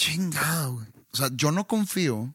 [0.00, 0.86] Chingado, güey.
[1.12, 2.34] O sea, yo no confío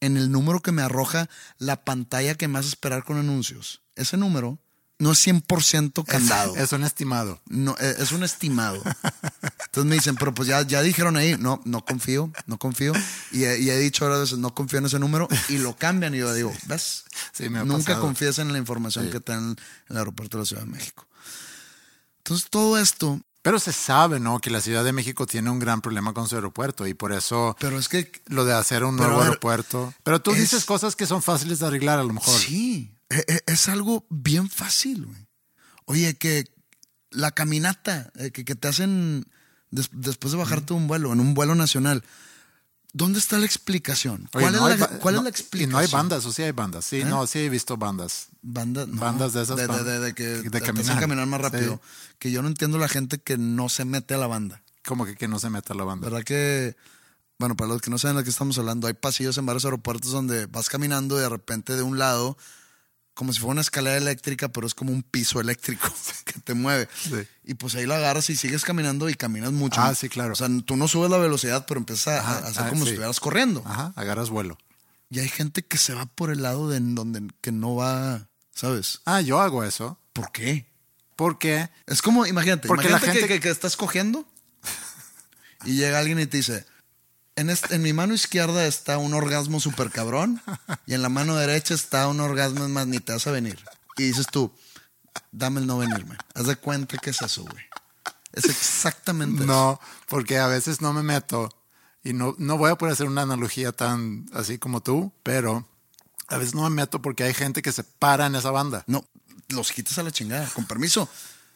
[0.00, 3.82] en el número que me arroja la pantalla que me hace esperar con anuncios.
[3.94, 4.58] Ese número
[4.98, 6.56] no es 100% candado.
[6.56, 7.42] Es, un estimado.
[7.46, 8.82] No, e, es un estimado.
[9.66, 12.94] Entonces me dicen, pero pues ya, ya dijeron ahí, no, no confío, no confío.
[13.32, 16.32] Y, he dicho ahora veces, no confío en ese número y lo cambian y yo
[16.32, 17.04] digo, ¿ves?
[17.32, 19.56] Sí, me Nunca confías en la información que te dan en
[19.90, 21.06] el aeropuerto de la Ciudad de México.
[22.18, 24.40] Entonces todo esto Pero se sabe, ¿no?
[24.40, 27.56] Que la Ciudad de México tiene un gran problema con su aeropuerto y por eso
[27.58, 29.94] Pero es que lo de hacer un nuevo ver, aeropuerto.
[30.02, 32.38] Pero tú es- dices cosas que son fáciles de arreglar a lo mejor.
[32.38, 35.26] Sí, e- e- es algo bien fácil, güey.
[35.86, 36.44] Oye, que
[37.10, 39.24] la caminata eh, que, que te hacen
[39.70, 42.04] des- después de bajarte un vuelo, en un vuelo nacional,
[42.92, 44.28] ¿dónde está la explicación?
[44.34, 45.70] Oye, ¿Cuál, no es, la, cuál no- es la Y explicación?
[45.72, 46.84] no hay bandas, o sí hay bandas.
[46.84, 47.04] Sí, ¿Eh?
[47.04, 48.28] no, sí he visto bandas.
[48.42, 50.98] Banda- no, Bandas de esas De, de- de- de que de caminar.
[51.00, 51.80] caminar más rápido.
[52.18, 54.62] Que yo no entiendo la gente que no se mete a la banda.
[54.86, 56.08] Como que, que no se meta la banda.
[56.08, 56.76] ¿Verdad que,
[57.38, 60.10] bueno, para los que no saben de qué estamos hablando, hay pasillos en varios aeropuertos
[60.10, 62.38] donde vas caminando y de repente de un lado,
[63.18, 65.92] como si fuera una escalera eléctrica, pero es como un piso eléctrico
[66.24, 66.88] que te mueve.
[67.02, 67.16] Sí.
[67.42, 69.80] Y pues ahí lo agarras y sigues caminando y caminas mucho.
[69.80, 70.34] Ah, sí, claro.
[70.34, 72.82] O sea, tú no subes la velocidad, pero empiezas a- Ajá, a hacer ah, como
[72.82, 72.84] sí.
[72.84, 73.64] si estuvieras corriendo.
[73.66, 74.56] Ajá, agarras vuelo.
[75.10, 79.00] Y hay gente que se va por el lado de donde que no va, ¿sabes?
[79.04, 79.98] Ah, yo hago eso.
[80.12, 80.68] ¿Por qué?
[81.16, 84.28] Porque Es como, imagínate, Porque la imagínate gente- que, que- que estás cogiendo
[85.64, 86.64] y llega alguien y te dice,
[87.40, 90.40] en, este- en mi mano izquierda está un orgasmo súper cabrón
[90.86, 93.58] y en la mano derecha está un orgasmo más ni te vas a venir.
[93.96, 94.52] Y dices tú,
[95.32, 96.16] dame el no venirme.
[96.34, 97.64] Haz de cuenta que eso, güey.
[98.32, 99.46] Es exactamente eso.
[99.52, 101.48] no, porque a veces no me meto
[102.04, 105.66] y no, no voy a poder hacer una analogía tan así como tú, pero
[106.28, 108.84] a veces no me meto porque hay gente que se para en esa banda.
[108.86, 109.04] No,
[109.48, 111.08] los quitas a la chingada, con permiso.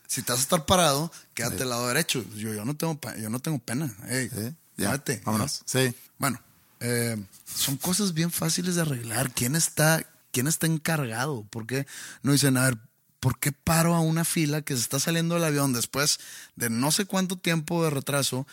[0.06, 2.24] Si te vas a estar parado, quédate al lado derecho.
[2.36, 3.94] Yo, yo, no, tengo, yo no tengo pena.
[4.08, 4.54] Ey, ¿Sí?
[4.82, 5.60] Ya, vámonos.
[5.62, 5.66] ¿no?
[5.66, 5.94] Sí.
[6.18, 6.40] Bueno,
[6.80, 7.16] eh,
[7.46, 9.32] son cosas bien fáciles de arreglar.
[9.32, 11.44] ¿Quién está, quién está encargado?
[11.44, 11.86] ¿Por qué
[12.22, 12.78] no dicen, a ver,
[13.20, 16.18] ¿por qué paro a una fila que se está saliendo del avión después
[16.56, 18.46] de no sé cuánto tiempo de retraso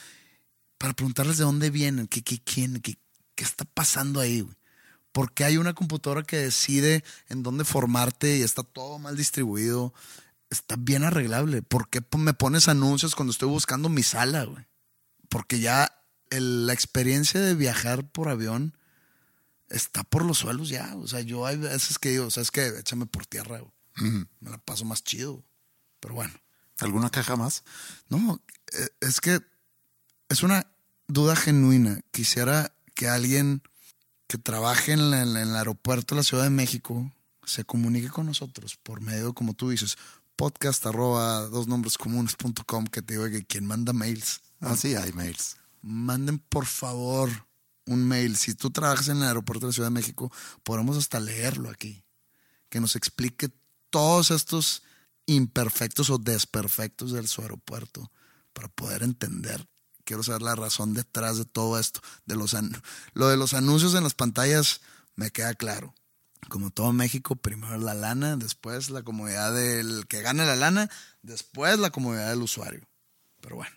[0.78, 2.98] para preguntarles de dónde vienen, qué, qué, quién, qué,
[3.36, 4.42] qué está pasando ahí?
[4.42, 4.56] güey?
[5.12, 9.94] ¿Por qué hay una computadora que decide en dónde formarte y está todo mal distribuido?
[10.50, 11.62] Está bien arreglable.
[11.62, 14.66] ¿Por qué me pones anuncios cuando estoy buscando mi sala, güey?
[15.30, 15.99] Porque ya
[16.30, 18.76] el- la experiencia de viajar por avión
[19.70, 20.96] está por los suelos ya.
[20.96, 22.68] O sea, yo hay veces que digo, ¿sabes qué?
[22.80, 23.62] Échame por tierra.
[23.96, 25.44] Me la paso más chido.
[26.00, 26.34] Pero bueno.
[26.80, 27.64] ¿Alguna caja más?
[28.08, 29.42] No, eh, es que
[30.30, 30.66] es una
[31.08, 32.00] duda genuina.
[32.12, 33.62] Quisiera que alguien
[34.28, 37.12] que trabaje en, la- el aeropuerto de la Ciudad de México
[37.46, 39.98] se comunique con nosotros por medio, como tú dices,
[40.38, 44.40] podcast arroba dosnombrescomunes.com, que te digo que quien manda mails.
[44.62, 45.58] Ah, sí, hay mails.
[45.82, 47.30] Manden por favor
[47.86, 48.38] un mail.
[48.38, 50.32] Si tú trabajas en el aeropuerto de la Ciudad de México,
[50.64, 52.04] podemos hasta leerlo aquí.
[52.70, 53.50] Que nos explique
[53.90, 54.84] todos estos
[55.26, 58.12] imperfectos o desperfectos del su aeropuerto
[58.54, 59.68] para poder entender.
[60.04, 62.02] Quiero saber la razón detrás de todo esto.
[62.26, 62.56] De los
[63.14, 64.82] lo de los anuncios en las pantallas
[65.16, 65.94] me queda claro.
[66.48, 70.90] Como todo México, primero la lana, después la comodidad del que gana la lana,
[71.22, 72.88] después la comodidad del usuario.
[73.42, 73.76] Pero bueno.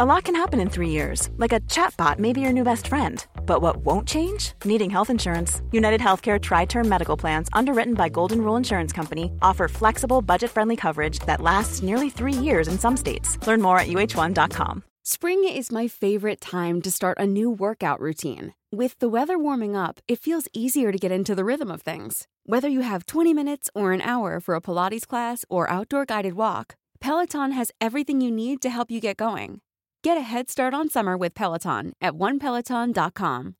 [0.00, 2.88] A lot can happen in three years, like a chatbot may be your new best
[2.88, 3.22] friend.
[3.44, 4.54] But what won't change?
[4.64, 5.60] Needing health insurance.
[5.72, 10.50] United Healthcare Tri Term Medical Plans, underwritten by Golden Rule Insurance Company, offer flexible, budget
[10.50, 13.36] friendly coverage that lasts nearly three years in some states.
[13.46, 14.84] Learn more at uh1.com.
[15.02, 18.54] Spring is my favorite time to start a new workout routine.
[18.72, 22.26] With the weather warming up, it feels easier to get into the rhythm of things.
[22.44, 26.36] Whether you have 20 minutes or an hour for a Pilates class or outdoor guided
[26.36, 29.60] walk, Peloton has everything you need to help you get going.
[30.02, 33.54] Get a head start on summer with Peloton at onepeloton.com.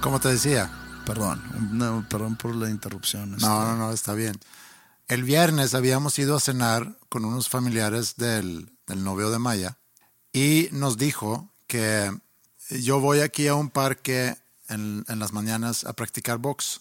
[0.00, 0.70] Como te decía,
[1.04, 3.34] Perdón, no, perdón por la interrupción.
[3.34, 3.46] este.
[3.46, 4.34] No, no, no, está bien.
[5.08, 9.76] El viernes habíamos ido a cenar con unos familiares del, del novio de Maya
[10.32, 12.10] y nos dijo que
[12.70, 14.36] yo voy aquí a un parque
[14.70, 16.80] en, en las mañanas a practicar box.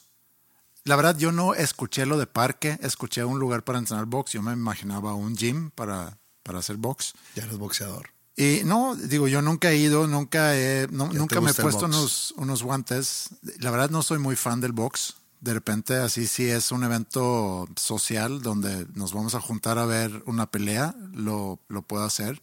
[0.85, 4.33] La verdad, yo no escuché lo de parque, escuché un lugar para entrenar box.
[4.33, 7.13] Yo me imaginaba un gym para, para hacer box.
[7.35, 8.09] Ya eres boxeador.
[8.35, 12.33] Y no, digo, yo nunca he ido, nunca he, no- nunca me he puesto unos,
[12.37, 13.29] unos guantes.
[13.59, 15.15] La verdad no soy muy fan del box.
[15.39, 20.23] De repente así sí es un evento social donde nos vamos a juntar a ver
[20.25, 22.39] una pelea, lo, lo puedo hacer,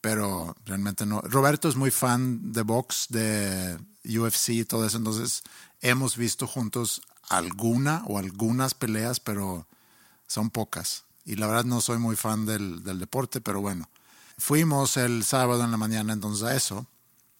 [0.00, 1.20] pero realmente no.
[1.22, 5.42] Roberto es muy fan de box, de UFC y todo eso, entonces
[5.80, 9.66] hemos visto juntos alguna o algunas peleas, pero
[10.26, 11.04] son pocas.
[11.24, 13.88] Y la verdad no soy muy fan del, del deporte, pero bueno.
[14.38, 16.86] Fuimos el sábado en la mañana entonces a eso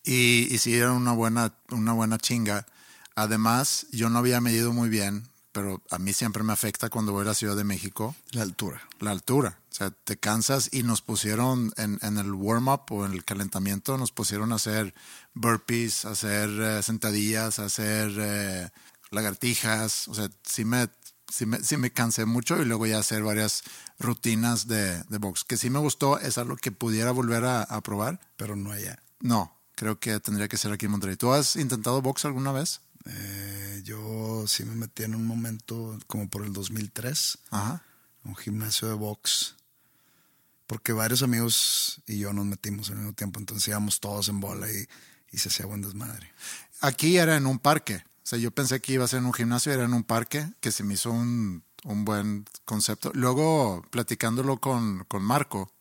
[0.03, 2.67] y hicieron una buena, una buena chinga.
[3.15, 7.23] Además, yo no había medido muy bien, pero a mí siempre me afecta cuando voy
[7.23, 8.83] a la Ciudad de México La altura.
[9.01, 9.59] la altura.
[9.71, 13.99] O sea, te cansas y nos pusieron en, en el warm-up o en el calentamiento,
[13.99, 14.95] nos pusieron a hacer
[15.35, 18.71] burpees, a hacer eh, sentadillas, a hacer eh,
[19.11, 20.09] lagartijas.
[20.09, 20.89] O sea, sí me,
[21.29, 23.63] sí, me, sí me cansé mucho y luego ya hacer varias
[23.99, 25.45] rutinas de, de box.
[25.45, 28.21] Que sí me gustó, es algo que pudiera volver a, a probar.
[28.37, 29.03] Pero no allá.
[29.21, 31.17] No, creo que tendría que ser aquí en Monterrey.
[31.17, 32.81] ¿Tú has intentado box alguna vez?
[33.09, 37.85] Eh, yo sí me metí en un momento como por el 2003 Ajá.
[38.25, 39.55] un gimnasio de box.
[40.67, 43.39] Porque varios amigos y yo nos metimos al mismo tiempo.
[43.39, 44.89] Entonces íbamos todos en bola y,
[45.31, 46.33] y se hacía buen desmadre.
[46.81, 48.05] Aquí era en un parque.
[48.27, 50.53] O sea, yo pensé que iba a ser en un gimnasio, era en un parque,
[50.59, 53.13] que se me hizo un, un buen concepto.
[53.15, 55.73] Luego, platicándolo con, con Marco,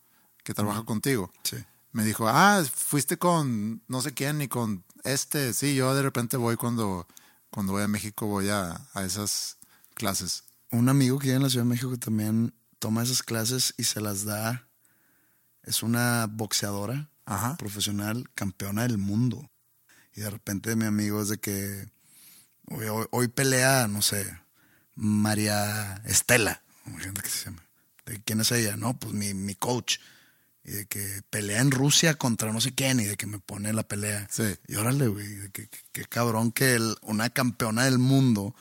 [0.44, 1.58] que trabaja contigo, Sí.
[1.92, 5.54] me dijo, ah, fuiste con no sé quién y con este.
[5.54, 7.08] Sí, yo de repente voy cuando,
[7.50, 9.58] cuando voy a México, voy a, a esas
[9.96, 10.44] clases.
[10.70, 13.86] Un amigo que vive en la Ciudad de México que también toma esas clases y
[13.86, 14.68] se las da.
[15.64, 17.58] Es una boxeadora Ajá.
[17.58, 19.50] profesional, campeona del mundo.
[20.14, 21.90] Y de repente mi amigo es de que
[22.70, 24.26] hoy, hoy- hoy pelea, no sé,
[24.96, 26.62] María Estela.
[27.24, 27.64] Que se llama.
[28.06, 28.76] ¿De quién es ella?
[28.78, 29.98] No, pues mi, mi coach.
[30.64, 33.72] Y de que pelea en Rusia contra no sé quién y de que me pone
[33.74, 34.28] la pelea.
[34.32, 34.56] Sí.
[34.68, 35.70] Y órale, güey, de que,
[36.10, 38.56] cabrón que el- una campeona del mundo,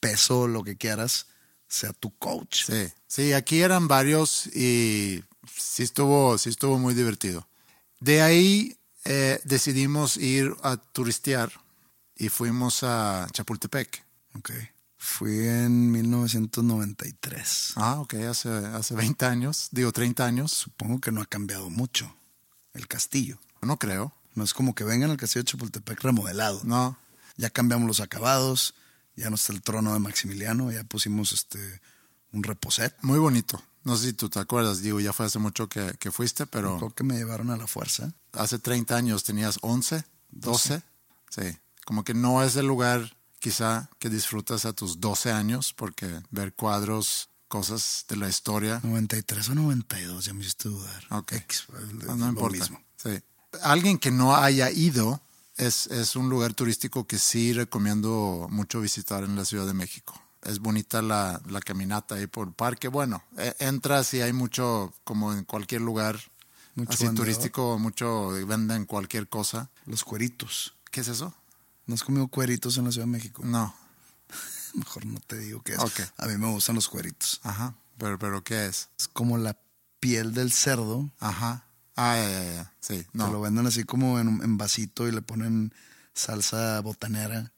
[0.00, 1.26] peso, lo que quieras,
[1.68, 2.64] sea tu coach.
[2.66, 5.22] Sí, sí, aquí eran varios y
[5.56, 7.46] sí estuvo, sí estuvo muy divertido.
[8.00, 11.52] De ahí eh, decidimos ir a turistear
[12.22, 14.04] y fuimos a Chapultepec.
[14.34, 14.50] Ok.
[14.96, 17.72] Fui en 1993.
[17.76, 22.14] Ah, ok, hace, hace 20 años, digo 30 años, Supongo que no ha cambiado mucho
[22.74, 23.38] el castillo.
[23.60, 26.60] no creo, No es como que vengan al castillo de Chapultepec remodelado.
[26.64, 26.96] no.
[27.38, 28.74] Ya cambiamos los acabados,
[29.16, 31.80] ya no está el trono de Maximiliano, ya pusimos este
[32.30, 32.94] un reposet.
[33.00, 33.62] Muy bonito.
[33.84, 36.76] No sé si tú te acuerdas, digo, ya fue hace mucho que, que fuiste, pero
[36.76, 38.12] Creo que me llevaron a la fuerza.
[38.32, 40.82] hace 30 años tenías 11, 12.
[41.30, 46.20] Sí, como que no es el lugar quizá que disfrutas a tus 12 años, porque
[46.30, 51.04] ver cuadros, cosas de la historia, 93 o 92, ya me hiciste dudar.
[51.10, 51.32] Ok.
[52.16, 52.58] No, importa.
[52.58, 52.80] mismo.
[52.96, 53.20] Sí.
[53.62, 55.20] Alguien que no haya ido
[55.56, 60.14] es, es un lugar turístico que sí recomiendo mucho visitar en la Ciudad de México.
[60.42, 62.88] Es bonita la, la caminata ahí por el parque.
[62.88, 66.18] Bueno, e- entras y hay mucho, como en cualquier lugar
[66.74, 69.68] Mucho así turístico, mucho venden cualquier cosa.
[69.84, 70.74] Los cueritos.
[70.90, 71.34] ¿Qué es eso?
[71.86, 73.42] ¿No has comido cueritos en la Ciudad de México?
[73.44, 73.74] No.
[74.74, 76.12] Mejor no te digo qué es.
[76.16, 77.40] A mí me gustan los cueritos.
[77.42, 77.74] Ajá.
[77.98, 78.88] Pero, pero ¿qué es?
[78.98, 79.56] Es como la
[80.00, 81.10] piel del cerdo.
[81.20, 81.64] Ajá.
[81.96, 82.72] Ah, ya, ya, ya.
[82.80, 83.40] Sí, Te lo no.
[83.40, 85.74] venden así como en, en vasito y le ponen
[86.14, 87.52] salsa botanera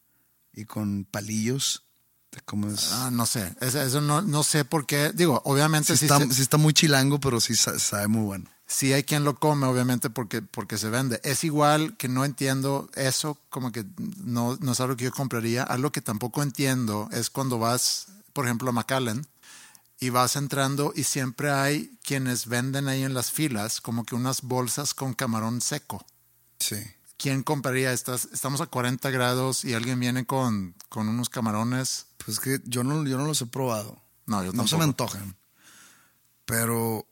[0.52, 1.84] y con palillos.
[2.30, 2.90] Te comes.
[2.92, 3.54] Ah, no sé.
[3.60, 5.12] Eso, eso no, no sé por qué.
[5.14, 8.22] Digo, obviamente sí, sí está, se- sí está muy chilango, pero sí sa- sabe muy
[8.24, 8.50] bueno.
[8.66, 11.20] Sí hay quien lo come, obviamente, porque, porque se vende.
[11.24, 13.84] Es igual que no entiendo eso, como que
[14.22, 15.62] no, no es algo que yo compraría.
[15.62, 19.26] Algo que tampoco entiendo es cuando vas, por ejemplo, a McAllen
[20.00, 24.42] y vas entrando y siempre hay quienes venden ahí en las filas como que unas
[24.42, 26.04] bolsas con camarón seco.
[26.58, 26.76] Sí.
[27.16, 28.28] ¿Quién compraría estas?
[28.32, 32.06] Estamos a 40 grados y alguien viene con, con unos camarones.
[32.24, 34.02] Pues que yo no, yo no los he probado.
[34.26, 34.78] No, yo No se tampoco.
[34.78, 35.36] me antojan.
[36.44, 37.06] Pero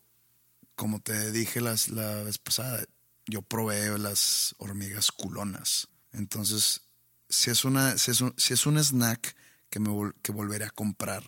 [0.77, 2.85] como te dije las, la vez pasada,
[3.27, 5.89] yo probé las hormigas culonas.
[6.13, 6.83] Entonces,
[7.29, 9.35] si es, una, si es, un, si es un snack
[9.71, 11.23] que, me vol- que volveré a comprar.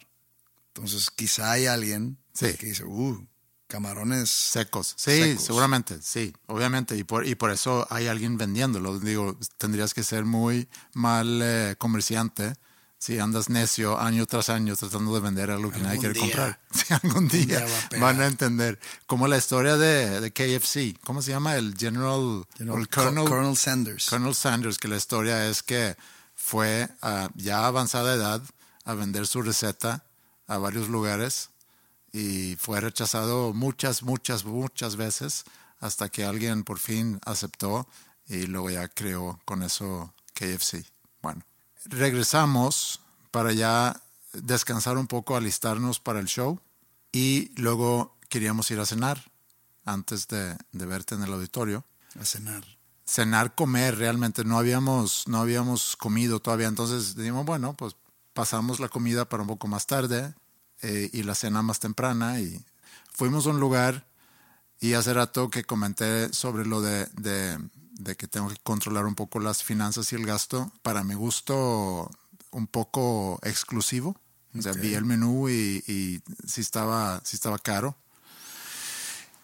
[0.69, 2.53] Entonces, quizá hay alguien Sí.
[2.59, 3.27] que dice, uh,
[3.69, 4.95] camarones Secos.
[4.97, 5.45] Sí, Secos.
[5.45, 6.97] seguramente, sí, obviamente.
[6.97, 8.99] Y por, y por eso hay alguien vendiéndolo.
[8.99, 12.55] Digo, tendrías que ser muy mal eh, comerciante
[13.05, 16.23] si andas necio año tras año tratando de vender algo que nadie quiere día.
[16.23, 16.61] comprar.
[16.73, 18.79] Sí, algún día, día va a van a entender.
[19.07, 20.99] Como la historia de, de KFC.
[21.05, 21.57] ¿Cómo se llama?
[21.57, 24.07] El General, General el Col- Colonel, Colonel Sanders.
[24.09, 25.97] Colonel Sanders, que la historia es que
[26.35, 28.41] fue a ya avanzada edad
[28.87, 30.05] a vender su receta
[30.47, 31.51] a varios lugares
[32.13, 35.45] y fue rechazado muchas, muchas, muchas veces
[35.81, 37.87] hasta que alguien por fin aceptó
[38.29, 40.85] y luego ya creó con eso KFC.
[41.87, 44.01] Regresamos para ya
[44.33, 46.61] descansar un poco, alistarnos para el show
[47.13, 49.31] y luego queríamos ir a cenar
[49.85, 51.85] antes de, de verte en el auditorio
[52.21, 52.65] a cenar.
[53.05, 56.69] cenar, comer, realmente no habíamos, no habíamos comido todavía.
[56.69, 57.97] Entonces dijimos, bueno, pues
[58.33, 60.35] pasamos la comida para un poco más tarde
[60.83, 62.65] eh, y la cena más temprana y
[63.13, 64.07] fuimos a un lugar
[64.81, 67.59] y hace rato que comenté sobre lo de, de,
[67.99, 72.11] de que tengo que controlar un poco las finanzas y el gasto, para mi gusto
[72.51, 74.17] un poco exclusivo
[74.57, 77.97] O sea, vi el menú y, y sí, estaba, sí estaba caro.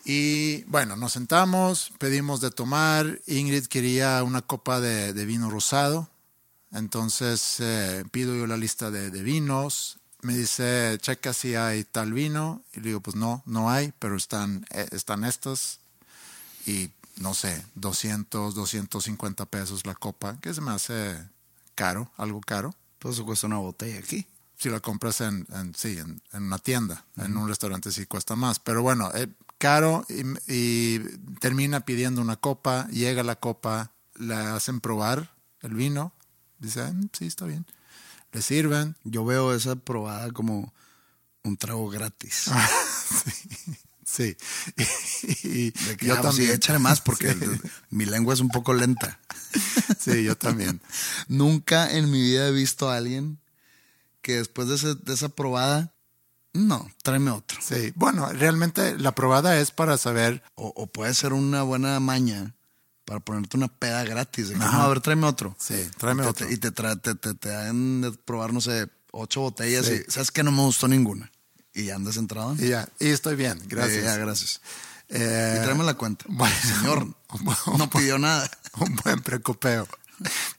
[0.04, 3.20] Y bueno, nos sentamos, pedimos de tomar.
[3.26, 6.08] Ingrid quería una copa de, de vino rosado.
[6.72, 9.98] Entonces eh, pido yo la lista de, de, vinos.
[10.22, 12.62] Me dice, checa si hay tal vino.
[12.72, 15.80] Y le digo, pues no, no hay, pero están, eh, están estos.
[16.66, 21.16] Y no sé, 200, 250 pesos la copa, que se me hace
[21.74, 22.74] caro, algo caro.
[22.98, 24.26] Pues eso cuesta una botella aquí.
[24.56, 27.26] Si la compras en, en sí, en, en, una tienda, uh -huh.
[27.26, 28.58] en un restaurante sí cuesta más.
[28.58, 30.98] Pero bueno, eh, caro y, y,
[31.40, 36.12] termina pidiendo una copa, llega la copa, le hacen probar el vino,
[36.58, 37.64] dice, mm, sí, está bien.
[38.32, 38.96] Le sirven.
[39.04, 40.72] Yo veo esa probada como
[41.42, 42.50] un trago gratis.
[43.24, 43.76] sí.
[44.10, 44.36] Sí.
[45.44, 46.48] Y, de que, yo ah, también.
[46.48, 47.46] Sí, échale más porque sí.
[47.90, 49.20] mi lengua es un poco lenta.
[49.98, 50.80] Sí, yo también.
[51.28, 53.38] Nunca en mi vida he visto a alguien
[54.22, 55.92] que después de, ese, de esa probada,
[56.54, 57.58] no, tráeme otro.
[57.60, 60.42] Sí, bueno, realmente la probada es para saber.
[60.54, 62.54] O, o puede ser una buena maña
[63.04, 64.48] para ponerte una peda gratis.
[64.48, 65.54] De que, no, a ver, tráeme otro.
[65.58, 66.46] Sí, tráeme y otro.
[66.46, 70.00] Te, y te, te, te, te, dan de probar, no sé, ocho botellas sí.
[70.06, 71.30] y sabes que no me gustó ninguna.
[71.74, 72.54] Y andas entrado.
[72.58, 74.04] Y ya, y estoy bien, gracias.
[74.04, 74.60] Ya, gracias.
[75.08, 76.24] Eh, y tráeme la cuenta.
[76.28, 77.14] Bueno, Señor,
[77.78, 78.50] no pidió nada.
[78.78, 79.86] Un buen precopeo.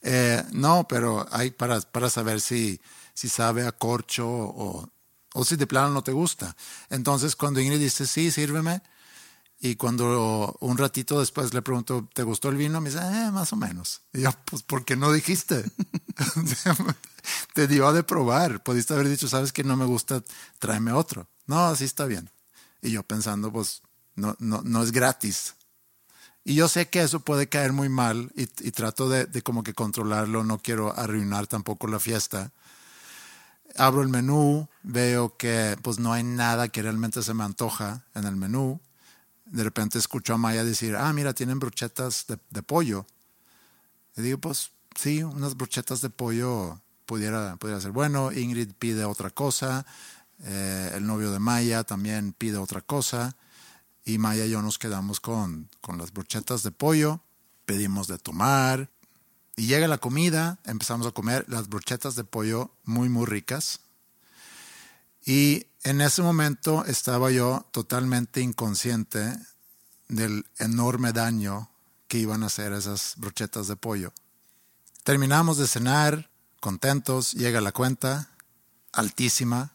[0.02, 2.80] Eh, no, pero hay para, para saber si,
[3.14, 4.90] si sabe a corcho o,
[5.34, 6.56] o si de plano no te gusta.
[6.90, 8.82] Entonces, cuando Ingrid dice, sí, sírveme,
[9.64, 12.82] y cuando un ratito después le pregunto, ¿te gustó el vino?
[12.82, 14.02] Me dice, eh, más o menos.
[14.12, 15.64] Y yo, pues, ¿por qué no dijiste?
[17.54, 18.64] te dio de probar.
[18.64, 20.24] Pudiste haber dicho, sabes que no me gusta,
[20.60, 21.28] tráeme otro.
[21.48, 22.30] No, así está bien.
[22.82, 23.82] Y yo pensando, pues,
[24.16, 25.56] no, no, no es gratis.
[26.44, 29.74] Y yo sé que eso puede caer muy mal y, trato de, de, como que
[29.74, 30.44] controlarlo.
[30.44, 32.52] No quiero arruinar tampoco la fiesta.
[33.78, 38.26] Abro el menú, veo que pues no hay nada que realmente se me antoja en
[38.26, 38.82] el menú.
[39.46, 43.06] De repente escucho a Maya decir, ah, mira, tienen brochetas de, de pollo.
[44.18, 48.32] Y digo, pues sí, unas brochetas de pollo pudiera, pudiera ser bueno.
[48.32, 49.86] Ingrid pide otra cosa.
[50.44, 53.36] Eh, el novio de Maya también pide otra cosa.
[54.06, 57.22] Y Maya y yo nos quedamos con, con las brochetas de pollo.
[57.66, 58.90] Pedimos de tomar.
[59.56, 63.82] Y llega la comida, empezamos a comer las brochetas de pollo muy, muy ricas.
[65.24, 69.38] Y en ese momento estaba yo totalmente inconsciente
[70.08, 71.70] del enorme daño
[72.08, 74.14] que iban a hacer esas brochetas de pollo.
[75.04, 76.31] Terminamos de cenar,
[76.62, 78.30] contentos, llega la cuenta,
[78.94, 79.72] altísima,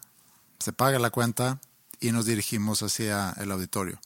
[0.59, 1.61] se paga la cuenta
[2.01, 4.01] y nos dirigimos hacia el auditorio.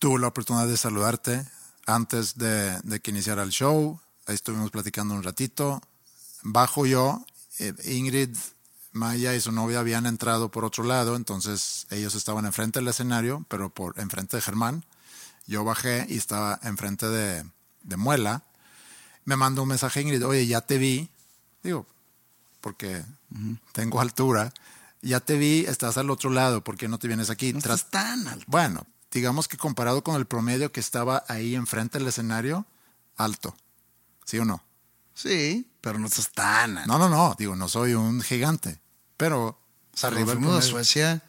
[0.00, 1.46] Tuve la oportunidad de saludarte
[1.86, 5.80] antes de, que iniciara el show, ahí estuvimos platicando un ratito.
[6.42, 7.24] Bajo yo,
[7.58, 8.36] eh, Ingrid,
[8.92, 13.44] Maya y su novia habían entrado por otro lado, entonces ellos estaban enfrente del escenario,
[13.48, 14.84] pero por enfrente de Germán.
[15.46, 17.44] Yo bajé y estaba enfrente de,
[17.82, 18.44] de Muela.
[19.24, 21.08] Me mandó un mensaje Ingrid, oye, ya te vi.
[21.62, 21.86] Digo,
[22.62, 23.04] porque
[23.72, 24.54] tengo altura.
[25.02, 27.52] Ya te vi, estás al otro lado, ¿por qué no te vienes aquí?
[27.52, 28.44] No estás tan alto.
[28.46, 32.64] Bueno, digamos que comparado con el promedio que estaba ahí enfrente del escenario,
[33.16, 33.54] alto.
[34.24, 34.62] ¿Sí o no?
[35.12, 36.90] Sí, pero no estás tan alto.
[36.90, 37.34] No, no, no.
[37.36, 38.80] Digo, no soy un gigante.
[39.16, 39.58] Pero
[39.92, 41.22] sea, arriba de Suecia,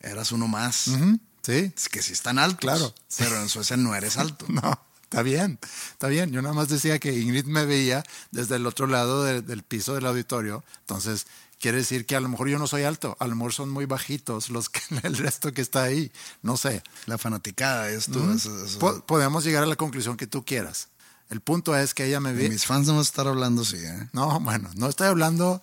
[0.00, 0.88] eras uno más.
[0.88, 1.20] Uh -huh.
[1.42, 1.72] Sí.
[1.76, 2.60] Es que sí están altos.
[2.60, 2.94] Claro.
[3.18, 4.46] Pero en Suecia no eres alto.
[4.48, 4.87] no.
[5.10, 5.58] Está bien,
[5.92, 6.32] está bien.
[6.32, 9.94] Yo nada más decía que Ingrid me veía desde el otro lado de, del piso
[9.94, 10.62] del auditorio.
[10.80, 11.26] Entonces,
[11.58, 13.16] quiere decir que a lo mejor yo no soy alto.
[13.18, 16.12] A lo mejor son muy bajitos los que, el resto que está ahí.
[16.42, 16.82] No sé.
[17.06, 18.20] La fanaticada es tú.
[18.20, 18.36] -huh.
[18.36, 18.78] eso, eso.
[18.78, 20.88] Po podemos llegar a la conclusión que tú quieras.
[21.30, 22.48] El punto es que ella me ve.
[22.48, 24.08] Mis fans no van a estar hablando así, ¿eh?
[24.12, 25.60] No, bueno, no estoy hablando,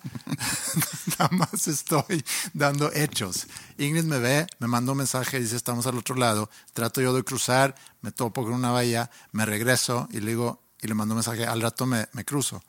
[1.18, 3.48] nada más estoy dando hechos.
[3.76, 6.48] Ingrid me ve, me manda un mensaje, dice estamos al otro lado.
[6.72, 10.86] Trato yo de cruzar, me topo con una valla, me regreso y le digo, y
[10.86, 12.62] le mando un mensaje, al rato me, me cruzo.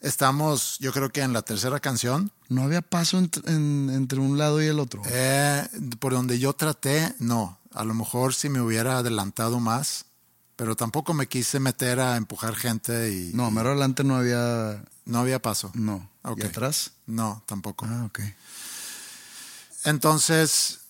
[0.00, 2.30] Estamos, yo creo que en la tercera canción.
[2.48, 5.02] ¿No había paso entre, en, entre un lado y el otro?
[5.06, 5.66] Eh,
[5.98, 7.58] por donde yo traté, no.
[7.72, 10.06] A lo mejor si me hubiera adelantado más,
[10.58, 13.30] pero tampoco me quise meter a empujar gente y...
[13.32, 14.84] No, mero adelante no había...
[15.04, 15.70] No había paso.
[15.74, 16.10] No.
[16.22, 16.46] Okay.
[16.46, 16.90] ¿Y atrás?
[17.06, 17.86] No, tampoco.
[17.88, 18.18] Ah, ok.
[19.84, 20.80] Entonces,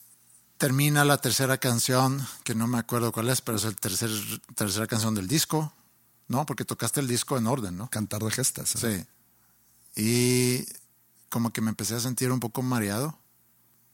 [0.57, 4.09] termina la tercera canción, que no me acuerdo cuál es, pero es la tercer,
[4.55, 5.71] tercera canción del disco,
[6.29, 6.47] ¿no?
[6.47, 7.91] Porque tocaste el disco en orden, ¿no?
[7.91, 8.83] Cantar de gestas.
[8.83, 9.07] ¿eh?
[9.95, 10.03] Sí.
[10.03, 10.67] Y
[11.29, 13.19] como que me empecé a sentir un poco mareado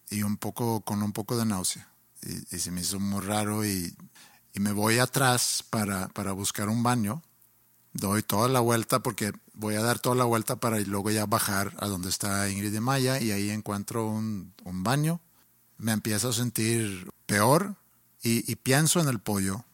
[0.09, 1.89] y un poco con un poco de náusea.
[2.23, 3.93] Y, y se me hizo muy raro y
[4.55, 7.23] y me voy atrás para, para buscar un baño.
[7.93, 11.75] Doy toda la vuelta porque voy a dar toda la vuelta para luego ya bajar
[11.79, 15.21] a donde está Ingrid y Maya y ahí encuentro un, un baño.
[15.77, 17.75] Me empiezo a sentir peor
[18.23, 19.65] y, y pienso en el pollo,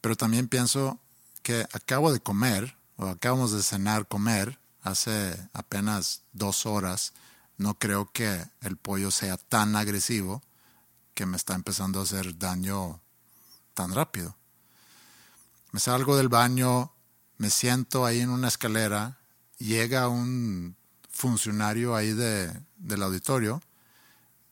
[0.00, 1.00] pero también pienso
[1.42, 7.12] que acabo de comer o acabamos de cenar, comer hace apenas dos horas.
[7.56, 10.42] No creo que el pollo sea tan agresivo
[11.14, 13.00] que me está empezando a hacer daño
[13.74, 14.36] tan rápido.
[15.72, 16.92] Me salgo del baño,
[17.38, 19.18] me siento ahí en una escalera,
[19.58, 20.76] llega un
[21.10, 23.62] funcionario ahí de, del auditorio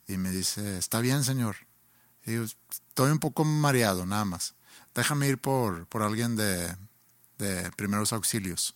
[0.08, 1.56] y me dice, está bien señor.
[2.26, 4.54] Y yo, estoy un poco mareado nada más.
[4.94, 6.76] Déjame ir por, por alguien de,
[7.38, 8.74] de primeros auxilios.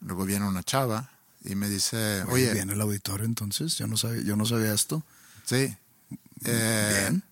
[0.00, 1.10] Luego viene una chava
[1.44, 4.74] y me dice, Oye, oye, viene el auditorio entonces, yo no sabía, yo no sabía
[4.74, 5.02] esto.
[5.44, 5.76] sí.
[6.44, 7.22] eh, Bien.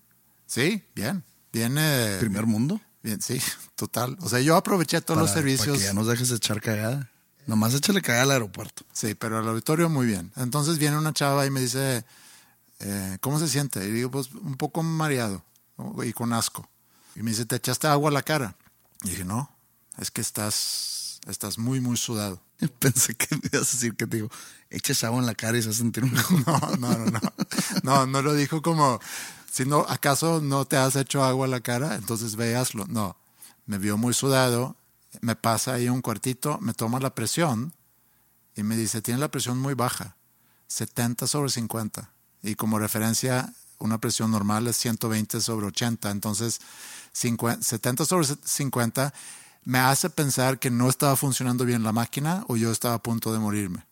[0.47, 1.22] Sí, bien.
[1.53, 2.16] Viene.
[2.20, 2.80] Primer mundo.
[3.03, 3.40] Bien, sí,
[3.76, 4.16] total.
[4.20, 5.68] O sea, yo aproveché todos los servicios.
[5.68, 7.11] Para que ya nos dejes echar cagada.
[7.46, 8.84] Nomás échale cagada al aeropuerto.
[8.92, 10.30] Sí, pero al auditorio muy bien.
[10.36, 12.05] Entonces viene una chava y me dice,
[12.80, 13.84] eh, ¿cómo se siente?
[13.84, 15.42] Y digo, pues un poco mareado
[15.78, 16.05] ¿no?
[16.05, 16.68] y con asco.
[17.16, 18.57] Y me dice, ¿te echaste agua a la cara?
[19.03, 19.51] Y dije, no,
[19.98, 22.40] es que estás, estás muy, muy sudado.
[22.78, 24.30] Pensé que me ibas a decir que te digo,
[24.68, 26.12] eches agua en la cara y se va a sentir un
[26.46, 27.20] No, no, no, no.
[27.82, 29.01] No, no lo dijo como,
[29.51, 31.96] si no, ¿acaso no te has hecho agua a la cara?
[31.96, 32.86] Entonces ve hazlo.
[32.86, 33.16] No,
[33.66, 34.76] me vio muy sudado,
[35.20, 37.74] me pasa ahí un cuartito, me toma la presión
[38.55, 40.16] y me dice, tiene la presión muy baja,
[40.68, 42.12] 70 sobre 50.
[42.42, 46.11] Y como referencia, una presión normal es 120 sobre 80.
[46.11, 46.61] Entonces,
[47.12, 49.12] 50 70 sobre 50
[49.64, 53.32] me hace pensar que no estaba funcionando bien la máquina o yo estaba a punto
[53.32, 53.89] de morirme.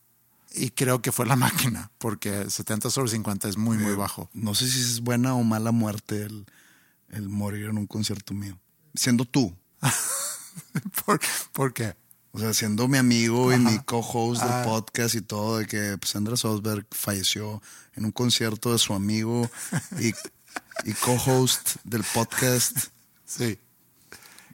[0.54, 4.30] Y creo que fue la máquina, porque 70 sobre 50 es muy, muy bajo.
[4.32, 6.46] No sé si es buena o mala muerte el,
[7.10, 8.58] el morir en un concierto mío.
[8.94, 9.54] Siendo tú.
[11.04, 11.20] ¿Por,
[11.52, 11.94] por qué?
[12.32, 14.62] O sea, siendo mi amigo y mi co-host del Ah.
[14.64, 17.62] podcast y todo, de que pues, Andrés Osberg falleció
[17.94, 19.50] en un concierto de su amigo
[19.98, 20.08] y,
[20.84, 22.76] y co-host del podcast.
[23.24, 23.58] Sí.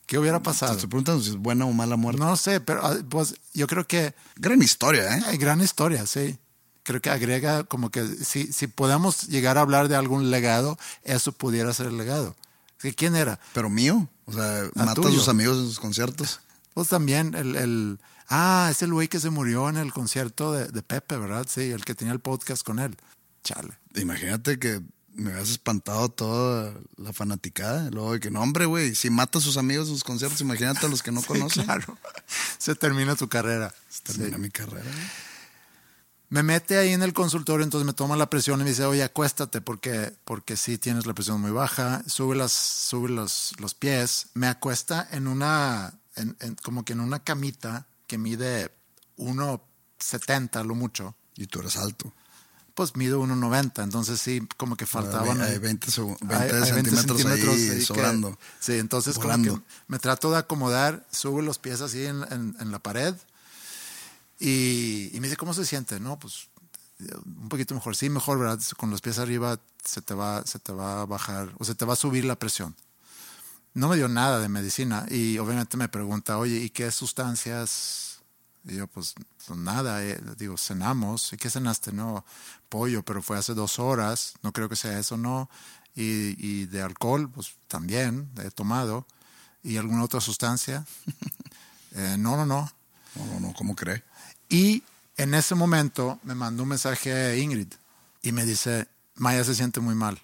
[0.07, 0.73] ¿Qué hubiera pasado?
[0.75, 2.21] estoy preguntando si es buena o mala muerte.
[2.21, 5.23] No sé, pero ah, pues yo creo que Gran historia, ¿eh?
[5.27, 6.39] hay gran historia, sí.
[6.83, 11.33] Creo que agrega como que si, si podemos llegar a hablar de algún legado, eso
[11.33, 12.37] pudiera ser el legado.
[12.79, 13.41] ¿Que ¿Quién era?
[13.55, 14.07] Pero mío.
[14.27, 16.41] O sea, mata a sus amigos en sus conciertos.
[16.75, 17.99] Pues también el, el-
[18.29, 21.47] ah, es el güey que se murió en el concierto de, de Pepe, ¿verdad?
[21.49, 22.97] Sí, el que tenía el podcast con él.
[23.43, 23.79] Chale.
[23.95, 24.83] Imagínate que
[25.15, 27.91] me habías espantado toda la fanaticada.
[27.91, 30.87] Luego de que, no, hombre, güey, si mata a sus amigos en sus conciertos, imagínate
[30.87, 31.65] a los que no Sí, conocen.
[31.65, 31.97] claro.
[32.59, 33.73] Se termina tu carrera.
[34.05, 34.43] Termina Sí.
[34.43, 34.91] mi carrera.
[36.31, 39.05] Me mete ahí en el consultorio, entonces me toma la presión y me dice, oye,
[39.05, 42.03] acuéstate porque, porque sí tienes la presión muy baja.
[42.09, 44.29] Sube, las, sube los, los pies.
[44.35, 48.73] Me acuesta en una, en- en- como que en una camita que mide
[49.17, 51.15] 1,70 lo mucho.
[51.37, 52.13] Y tú eres alto.
[52.75, 55.41] Pues mido 1,90, entonces sí, como que faltaban.
[55.41, 58.39] Hay ahí- 20, segu- 20 hay- hay 20 centímetros, centímetros ahí ahí que- sobrando.
[58.59, 62.71] sí, entonces como que me trato de acomodar, subo los pies así en, en- en
[62.73, 63.15] la pared
[64.41, 66.01] y, y me dice, ¿cómo se siente?
[66.01, 66.49] No, pues
[67.25, 67.97] un poquito mejor.
[67.97, 68.61] Sí, mejor, ¿verdad?
[68.77, 71.85] Con los pies arriba se te va, se te va a bajar o se te
[71.85, 72.75] va a subir la presión.
[73.75, 78.14] No me dio nada de medicina y obviamente me pregunta, oye, ¿y qué sustancias?
[78.67, 79.15] Y yo, pues,
[79.47, 81.33] pues nada, eh, digo, cenamos.
[81.33, 81.93] ¿Y qué cenaste?
[81.93, 82.25] No,
[82.69, 84.35] pollo, pero fue hace dos horas.
[84.43, 85.51] No creo que sea eso, no.
[85.95, 89.07] Y, y de alcohol, pues también he tomado.
[89.63, 90.85] ¿Y alguna otra sustancia?
[91.97, 92.69] Eh, no, no, no.
[93.15, 94.03] No, no, no, ¿cómo cree?
[94.49, 94.83] Y
[95.17, 97.73] en ese momento me mandó un mensaje a Ingrid
[98.21, 100.21] y me dice, Maya se siente muy mal.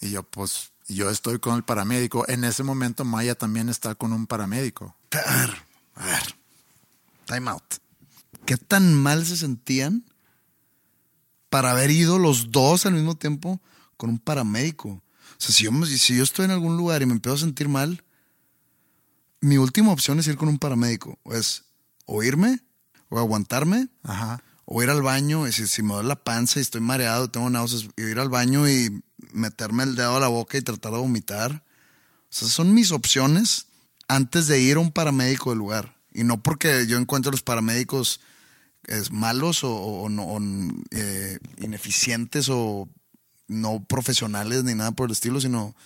[0.00, 2.24] Y yo, pues, yo estoy con el paramédico.
[2.28, 4.94] En ese momento Maya también está con un paramédico.
[5.12, 5.62] A ver,
[5.96, 6.35] a ver.
[7.26, 7.62] Time out.
[8.44, 10.04] ¿Qué tan mal se sentían
[11.50, 13.60] para haber ido los dos al mismo tiempo
[13.96, 14.88] con un paramédico?
[14.88, 15.02] O
[15.38, 17.68] sea, si yo, me- si yo estoy en algún lugar y me empiezo a sentir
[17.68, 18.02] mal,
[19.40, 21.18] mi última opción es ir con un paramédico.
[21.24, 21.64] O es
[22.06, 22.60] o irme,
[23.08, 24.42] o aguantarme, Ajá.
[24.64, 27.50] o ir al baño, y si, si me duele la panza y estoy mareado, tengo
[27.50, 29.02] náuseas, y ir al baño y
[29.32, 31.64] meterme el dedo a la boca y tratar de vomitar.
[32.22, 33.66] O sea, son mis opciones
[34.08, 35.95] antes de ir a un paramédico del lugar.
[36.16, 38.20] Y no porque yo encuentre los paramédicos
[38.84, 40.40] es, malos o, o no, o,
[40.90, 42.88] eh, ineficientes o
[43.48, 45.76] no profesionales ni nada por el estilo, sino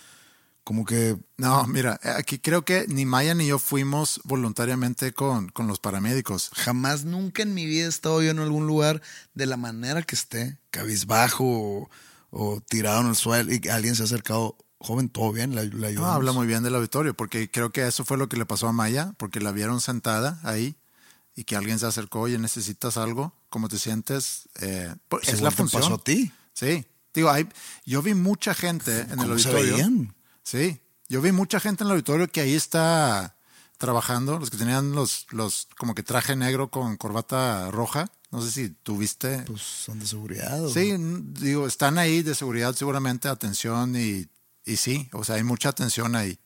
[0.63, 5.67] como que No, mira, aquí creo que ni Maya ni yo fuimos voluntariamente con, con
[5.67, 6.49] los paramédicos.
[6.53, 9.01] Jamás, nunca en mi vida he estado yo en algún lugar
[9.33, 11.89] de la manera que esté, cabizbajo o,
[12.29, 14.55] o tirado en el suelo y alguien se ha acercado.
[14.83, 18.03] Joven, todo bien, la, la No, habla muy bien del auditorio, porque creo que eso
[18.03, 20.75] fue lo que le pasó a Maya, porque la vieron sentada ahí
[21.35, 24.49] y que alguien se acercó, oye, necesitas algo, ¿cómo te sientes?
[24.59, 25.81] Eh, pues, es la te función.
[25.83, 26.31] pasó a ti.
[26.53, 27.47] Sí, digo, hay,
[27.85, 29.73] yo vi mucha gente en el ¿Cómo se auditorio.
[29.75, 30.15] veían?
[30.43, 33.35] Sí, yo vi mucha gente en el auditorio que ahí está
[33.77, 38.09] trabajando, los que tenían los, los como que traje negro con corbata roja.
[38.31, 39.39] No sé si tuviste.
[39.41, 40.67] Pues son de seguridad.
[40.69, 44.27] Sí, digo, están ahí de seguridad seguramente, atención y,
[44.65, 46.37] y sí, o sea, hay mucha atención ahí.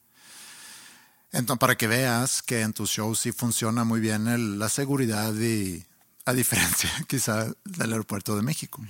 [1.31, 5.33] Entonces, para que veas que en tus shows sí funciona muy bien el- la seguridad
[5.35, 5.83] y
[6.25, 8.81] a diferencia quizá del aeropuerto de México.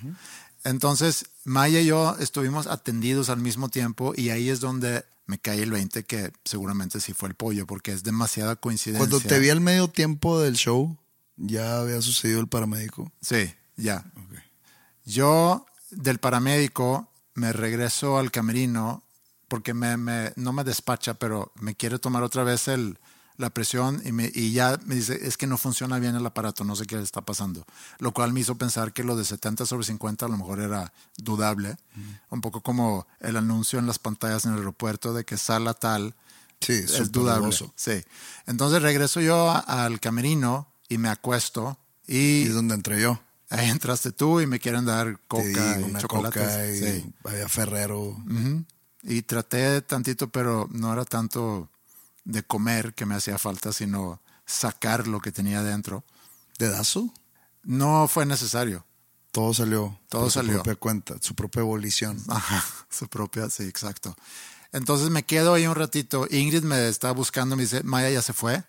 [0.64, 5.64] Entonces, Maya y yo estuvimos atendidos al mismo tiempo y ahí es donde me cae
[5.64, 9.00] el 20 que seguramente sí fue el pollo porque es demasiada coincidencia.
[9.08, 10.98] Cuando te vi al medio tiempo del show,
[11.38, 13.12] ya había sucedido el paramédico.
[13.22, 14.06] Sí, ya.
[15.04, 19.04] Yo del paramédico me regreso al camerino
[19.48, 22.98] porque me, me- no me despacha, pero me quiere tomar otra vez el,
[23.38, 26.64] la presión y, me, y ya me dice, es que no funciona bien el aparato,
[26.64, 27.66] no sé qué está pasando.
[28.00, 30.94] Lo cual me hizo pensar que lo de 70 sobre 50 a lo mejor era
[31.18, 31.76] dudable.
[32.30, 36.16] Un poco como el anuncio en las pantallas en el aeropuerto de que sala tal
[36.62, 37.56] Sí, es dudable.
[37.76, 38.04] Sí.
[38.48, 41.78] Entonces regreso yo al camerino y me acuesto
[42.08, 43.20] Y donde entré yo.
[43.50, 46.42] Ahí entraste tú y me quieren dar coca Te di y una chocolates.
[46.42, 47.14] coca y Sí.
[47.26, 48.00] había Ferrero.
[48.02, 48.64] Ujú.
[49.06, 51.70] Y traté tantito, pero no era tanto
[52.24, 56.04] de comer que me hacía falta, sino sacar lo que tenía dentro.
[56.58, 57.14] ¿Dedazo?
[57.64, 58.86] No fue necesario.
[59.32, 60.00] Todo salió.
[60.10, 60.54] Todo por salió.
[60.54, 62.18] Su propia cuenta, su propia evolución.
[62.28, 64.16] Ajá, su propia, sí, exacto.
[64.72, 66.28] Entonces me quedo ahí un ratito.
[66.30, 68.64] Ingrid me está buscando, me dice, Maya ya se fue.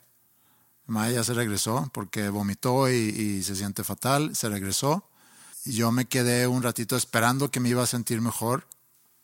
[0.86, 5.08] Maya ya se regresó porque vomitó y, y se siente fatal, se regresó.
[5.64, 8.66] Y yo me quedé un ratito esperando que me iba a sentir mejor.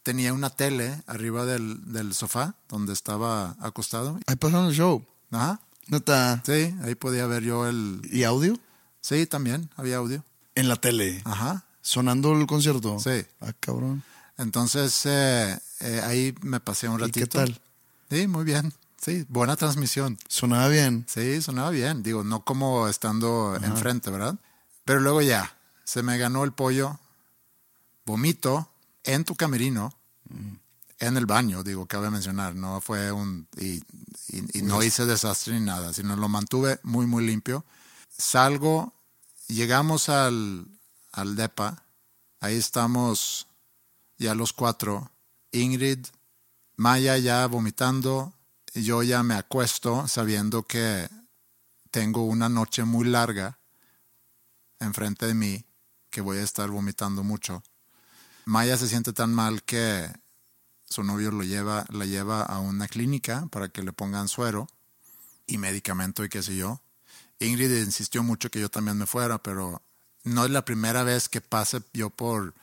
[0.02, 4.18] Tenía una tele arriba del, del sofá donde estaba acostado.
[4.26, 5.04] Ahí pasaron el show.
[5.30, 6.42] Ajá, Neta.
[6.44, 8.00] sí, ahí podía ver yo el...
[8.10, 8.58] ¿Y audio?
[9.00, 10.24] Sí, también, había audio.
[10.54, 11.22] En la tele.
[11.24, 12.98] Ajá, Sonando el concierto.
[13.00, 13.24] Sí.
[13.40, 14.02] Ah, cabrón.
[14.38, 17.20] Entonces eh, eh, ahí me pasé un ¿Y ratito.
[17.20, 17.60] qué tal?
[18.10, 18.72] Sí, muy bien.
[19.00, 20.16] Sí, buena transmisión.
[20.28, 21.04] Sonaba bien.
[21.08, 22.02] Sí, sonaba bien.
[22.04, 24.36] Digo, no como estando enfrente, ¿verdad?
[24.84, 27.00] Pero luego ya, se me ganó el pollo,
[28.06, 28.68] vomito
[29.04, 29.92] en tu camerino,
[30.98, 32.54] en el baño, digo, cabe mencionar.
[32.54, 33.46] No fue un.
[33.56, 33.82] Y,
[34.28, 37.64] y- y no hice desastre ni nada, sino lo mantuve muy, muy limpio.
[38.16, 38.92] Salgo,
[39.48, 40.66] llegamos al,
[41.12, 41.82] al DEPA,
[42.40, 43.46] ahí estamos
[44.18, 45.10] ya los cuatro.
[45.50, 46.06] Ingrid,
[46.76, 48.32] Maya ya vomitando,
[48.74, 51.08] yo ya me acuesto sabiendo que
[51.90, 53.58] tengo una noche muy larga
[54.78, 55.64] enfrente de mí,
[56.10, 57.62] que voy a estar vomitando mucho.
[58.44, 60.10] Maya se siente tan mal que
[60.84, 64.68] su novio lo lleva, la lleva a una clínica para que le pongan suero
[65.46, 66.80] y medicamento y qué sé yo.
[67.38, 69.82] Ingrid insistió mucho que yo también me fuera, pero
[70.24, 72.54] no es la primera vez que pase yo por,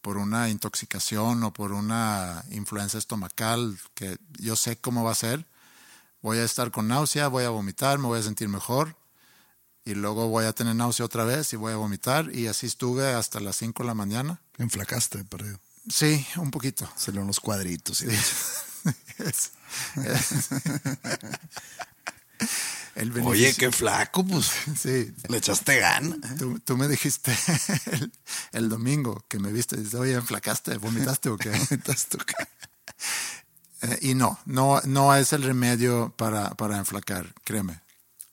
[0.00, 5.46] por una intoxicación o por una influencia estomacal, que yo sé cómo va a ser.
[6.22, 8.96] Voy a estar con náusea, voy a vomitar, me voy a sentir mejor
[9.84, 13.12] y luego voy a tener náusea otra vez y voy a vomitar y así estuve
[13.12, 14.40] hasta las 5 de la mañana.
[14.58, 15.58] Enflacaste, perdido.
[15.88, 16.88] Sí, un poquito.
[16.96, 18.02] Salieron los cuadritos.
[18.02, 18.62] Y Es-
[19.18, 19.50] es-
[22.94, 24.50] el Oye, qué flaco, pues.
[24.80, 26.16] Sí, Le echaste gana.
[26.38, 27.36] Tú, tú me dijiste
[27.92, 28.12] el,
[28.52, 30.76] el domingo que me viste, dices, oye, ¿enflacaste?
[30.78, 31.50] ¿Vomitaste o qué?
[31.70, 32.48] Estás tú acá.
[33.82, 37.80] Eh, y no, no, no es el remedio para, para enflacar, créeme.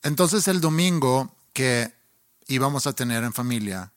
[0.02, 1.92] Entonces el domingo que
[2.46, 3.92] íbamos a tener en familia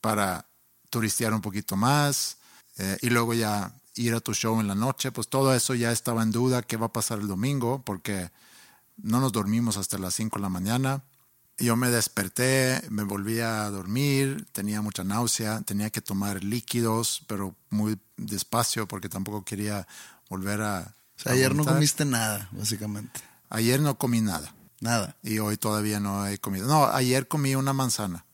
[0.00, 0.46] para
[0.90, 2.38] turistear un poquito más
[2.78, 5.92] eh, y luego ya ir a tu show en la noche, pues todo eso ya
[5.92, 8.30] estaba en duda, qué va a pasar el domingo, porque
[8.96, 11.02] no nos dormimos hasta las 5 de la mañana.
[11.58, 17.54] Yo me desperté, me volví a dormir, tenía mucha náusea, tenía que tomar líquidos, pero
[17.68, 19.86] muy despacio porque tampoco quería
[20.30, 20.94] volver a...
[21.18, 23.20] O sea, a ayer no comiste nada, básicamente.
[23.50, 25.16] Ayer no comí nada Nada.
[25.22, 26.66] y hoy todavía no he comido.
[26.66, 28.26] No, ayer comí una manzana,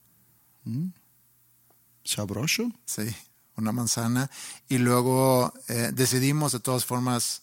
[2.04, 2.72] ¿Sabroso?
[2.86, 3.14] sí,
[3.56, 4.30] una manzana.
[4.68, 7.42] Y luego eh, decidimos de todas formas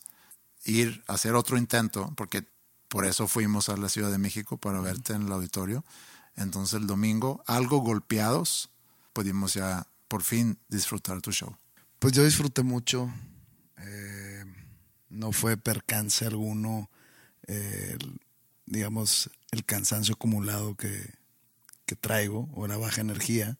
[0.63, 2.47] ir a hacer otro intento, porque
[2.87, 5.83] por eso fuimos a la Ciudad de México para verte en el auditorio.
[6.35, 8.69] Entonces el domingo, algo golpeados,
[9.13, 11.55] pudimos ya por fin disfrutar tu show.
[11.99, 13.13] Pues yo disfruté mucho.
[13.77, 14.43] Eh,
[15.09, 16.89] no fue percance alguno,
[17.47, 18.19] eh, el-
[18.66, 21.13] digamos, el cansancio acumulado que,
[21.86, 23.57] que traigo o la baja energía.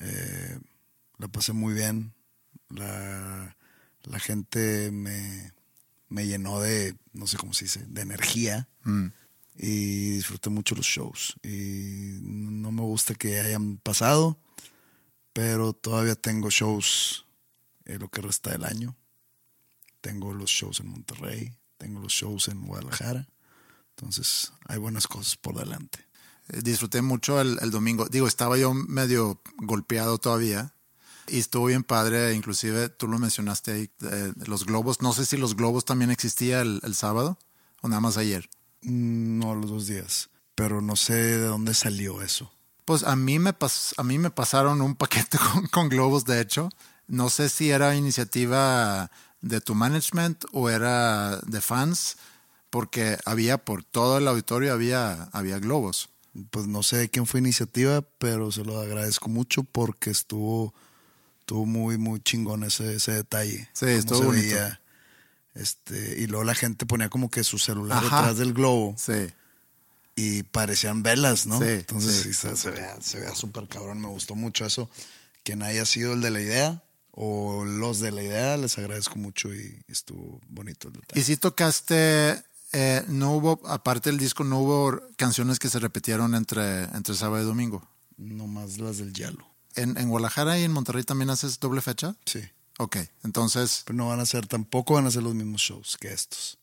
[0.00, 0.58] Eh,
[1.18, 2.14] la pasé muy bien.
[2.68, 3.56] La,
[4.02, 5.52] la gente me,
[6.08, 8.68] me llenó de, no sé cómo se dice, de energía.
[9.60, 11.34] y disfruté mucho los shows.
[11.42, 14.38] Y no me gusta que hayan pasado,
[15.32, 17.26] pero todavía tengo shows
[17.84, 18.96] en lo que resta del año.
[20.00, 23.28] Tengo los shows en Monterrey, tengo los shows en Guadalajara.
[23.98, 25.98] Entonces hay buenas cosas por delante.
[26.50, 28.06] Eh, Disfruté mucho el, el domingo.
[28.06, 30.72] Digo, estaba yo medio golpeado todavía.
[31.26, 35.02] Y estuvo bien padre, inclusive tú lo mencionaste ahí, eh, los globos.
[35.02, 37.38] No sé si los globos también existía el, el sábado
[37.82, 38.48] o nada más ayer.
[38.82, 40.30] Mm, No, los dos días.
[40.54, 42.50] Pero no sé de dónde salió eso.
[42.86, 46.40] Pues a mí me, pas- a mí me pasaron un paquete con, con globos, de
[46.40, 46.70] hecho.
[47.08, 49.10] No sé si era iniciativa
[49.42, 52.16] de tu management o era de fans,
[52.70, 56.08] porque había por todo el auditorio había, había globos.
[56.50, 60.72] Pues no sé de quién fue iniciativa, pero se lo agradezco mucho porque estuvo,
[61.40, 63.68] estuvo muy, muy chingón ese, ese detalle.
[63.72, 64.46] Sí, estuvo se bonito.
[64.46, 64.80] veía,
[65.54, 68.16] este, y luego la gente ponía como que su celular Ajá.
[68.18, 69.28] detrás del globo Sí.
[70.14, 71.58] y parecían velas, ¿no?
[71.58, 72.32] Sí, Entonces sí.
[72.34, 74.88] se, se se veía súper cabrón, me gustó mucho eso.
[75.42, 79.52] Quien haya sido el de la idea o los de la idea, les agradezco mucho
[79.52, 81.20] y estuvo bonito el detalle.
[81.20, 82.40] Y si tocaste,
[82.72, 87.42] eh, no hubo, aparte del disco, no hubo canciones que se repitieron entre, entre sábado
[87.42, 87.86] y domingo.
[88.16, 89.46] Nomás las del Yalo.
[89.74, 92.16] ¿En, en Guadalajara y en Monterrey también haces doble fecha?
[92.26, 92.40] Sí.
[92.78, 96.12] Ok, entonces, Pero no van a ser, tampoco van a ser los mismos shows que
[96.12, 96.58] estos.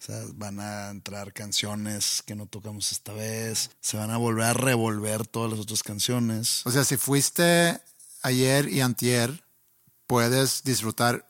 [0.00, 3.70] O sea, van a entrar canciones que no tocamos esta vez.
[3.80, 6.62] Se van a volver a revolver todas las otras canciones.
[6.66, 7.80] o sea, si fuiste
[8.22, 9.44] ayer y antier,
[10.06, 11.26] puedes disfrutar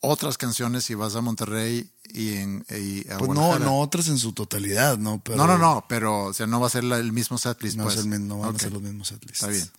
[0.00, 4.18] otras canciones si vas a Monterrey y, en, y a Pues no, no otras en
[4.18, 5.20] su totalidad, ¿no?
[5.24, 7.76] Pero no, no, no, pero o sea, no va a ser la- el mismo setlist.
[7.76, 7.96] No, pues.
[7.96, 9.42] es el no van a ser los mismos setlists.
[9.42, 9.70] Está bien.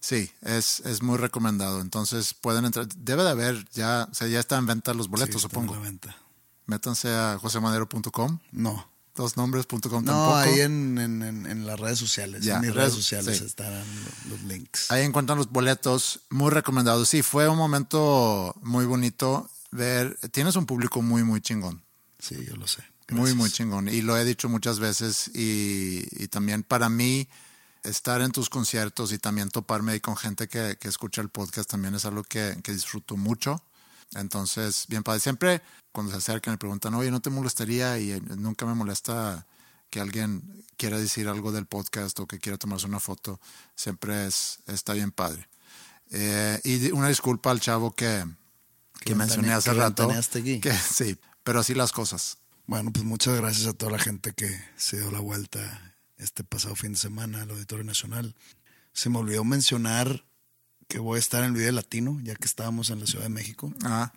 [0.00, 1.80] Sí, es, es muy recomendado.
[1.80, 2.86] Entonces pueden entrar.
[2.96, 5.74] Debe de haber ya, o sea, ya están en venta los boletos, supongo.
[5.74, 6.16] en la venta.
[6.66, 8.88] Métanse a josemadero.com, No.
[9.14, 10.34] dosnombres.com No, tampoco.
[10.36, 12.44] ahí en, en, en, las redes sociales.
[12.44, 13.44] Ya, en mis redes- redes sociales sí.
[13.44, 13.84] estarán
[14.28, 14.90] lo- los links.
[14.90, 17.08] Ahí encuentran los boletos, muy recomendados.
[17.08, 20.18] Sí, fue un momento muy bonito ver.
[20.32, 21.82] Tienes un público muy, muy chingón.
[22.18, 22.82] Sí, yo lo sé.
[23.10, 23.36] Muy, Gracias.
[23.36, 23.88] muy chingón.
[23.88, 25.28] Y lo he dicho muchas veces.
[25.34, 27.28] Y, y también para mí,
[27.84, 31.70] estar en tus conciertos y también toparme ahí con gente que, que escucha el podcast
[31.70, 33.62] también es algo que, que disfruto mucho.
[34.14, 35.20] Entonces, bien padre.
[35.20, 35.62] Siempre
[35.92, 37.98] cuando se acercan y preguntan, oye, ¿no te molestaría?
[37.98, 39.46] Y eh, nunca me molesta
[39.90, 43.40] que alguien quiera decir algo del podcast o que quiera tomarse una foto.
[43.74, 45.48] Siempre es, está bien padre.
[46.10, 48.24] Eh, y una disculpa al chavo que,
[49.06, 50.10] que mencioné hace que rato.
[50.10, 50.60] aquí.
[50.60, 52.38] Que, sí, pero así las cosas.
[52.66, 56.74] Bueno, pues muchas gracias a toda la gente que se dio la vuelta este pasado
[56.74, 58.34] fin de semana al Auditorio Nacional.
[58.92, 60.24] Se me olvidó mencionar
[60.88, 63.30] que voy a estar en el video latino, ya que estábamos en la Ciudad de
[63.30, 63.72] México.
[63.84, 64.12] Ah,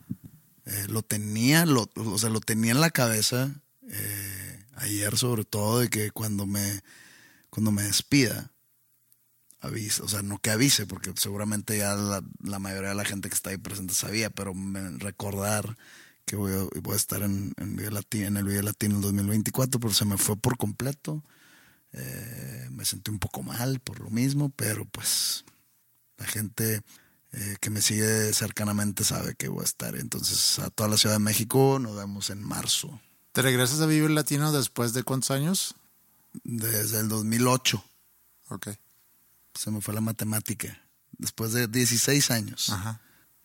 [0.65, 3.49] Eh, lo tenía, lo, o sea, lo tenía en la cabeza
[3.89, 6.81] eh, ayer sobre todo de que cuando me,
[7.49, 8.51] cuando me despida,
[9.61, 13.29] avise, o sea, no que avise, porque seguramente ya la, la mayoría de la gente
[13.29, 15.77] que está ahí presente sabía, pero me- recordar
[16.25, 19.01] que voy a, voy a estar en, en, Vive Latino, en el Video Latino en
[19.01, 21.23] 2024, pero se me fue por completo.
[21.91, 25.43] Eh, me sentí un poco mal por lo mismo, pero pues
[26.17, 26.81] la gente
[27.31, 29.95] eh, que me sigue cercanamente sabe que voy a estar.
[29.95, 32.99] Entonces, a toda la Ciudad de México nos vemos en marzo,
[33.31, 35.75] ¿Te regresas a Vivir Latino después de cuántos años?
[36.43, 37.83] desde el 2008.
[38.49, 38.69] Ok.
[39.59, 40.81] Se me fue la matemática.
[41.17, 43.01] Después de 16 años, Ajá.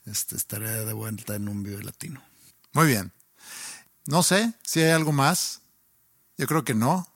[0.07, 2.23] este, estaré de vuelta en un video latino.
[2.73, 3.13] Muy bien.
[4.07, 5.63] No sé si hay algo más.
[6.39, 7.09] Yo creo que no.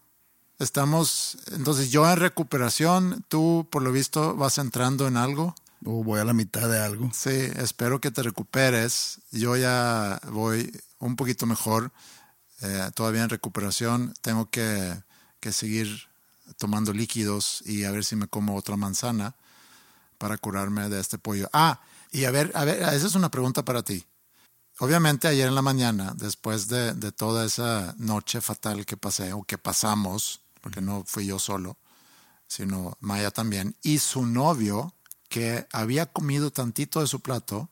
[0.59, 5.55] Estamos, entonces yo en recuperación, tú por lo visto vas entrando en algo.
[5.85, 7.09] O voy a la mitad de algo.
[7.15, 9.21] Sí, espero que te recuperes.
[9.31, 11.93] Yo ya voy un poquito mejor,
[12.63, 14.13] eh, todavía en recuperación.
[14.23, 15.01] Tengo que,
[15.39, 16.09] que seguir
[16.57, 19.35] tomando líquidos y a ver si me como otra manzana
[20.19, 21.49] para curarme de este pollo.
[21.53, 21.81] Ah,
[22.11, 24.05] y a ver, a ver, esa es una pregunta para ti.
[24.81, 29.43] Obviamente ayer en la mañana, después de, de toda esa noche fatal que pasé o
[29.43, 31.77] que pasamos, porque no fui yo solo,
[32.47, 34.95] sino Maya también, y su novio,
[35.29, 37.69] que había comido tantito de su plato,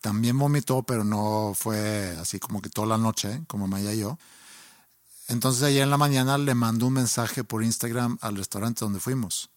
[0.00, 4.18] también vomitó, pero no fue así como que toda la noche, como Maya y yo.
[5.30, 9.48] Entonces ayer en la mañana le mandó un mensaje por Instagram al restaurante donde fuimos.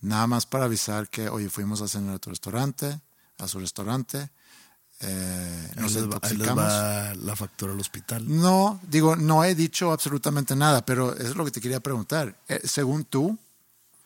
[0.00, 3.00] Nada más para avisar que, oye, fuimos a cenar a tu restaurante,
[3.38, 4.28] a su restaurante.
[5.00, 6.64] eh, nos les, va, les intoxicamos.
[6.64, 8.24] va la factura al hospital.
[8.28, 12.36] No, digo, no he dicho absolutamente nada, pero eso es lo que te quería preguntar.
[12.48, 13.38] Eh, según tú,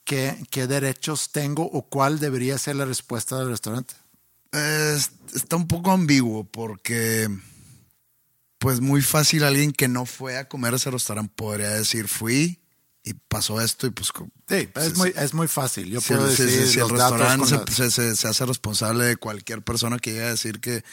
[0.05, 3.95] ¿qué, ¿qué derechos tengo o cuál debería ser la respuesta del restaurante?
[4.53, 7.29] Es- está un poco ambiguo porque
[8.59, 12.61] pues muy fácil alguien que no fue a comer a ese restaurante podría decir, fui
[13.05, 14.11] y pasó esto y pues...
[14.49, 15.91] Sí, es, muy, es muy fácil.
[15.91, 19.99] Yo si, puedo decir si el los datos restaurante se, hace responsable de cualquier persona
[19.99, 20.85] que llegue a decir que,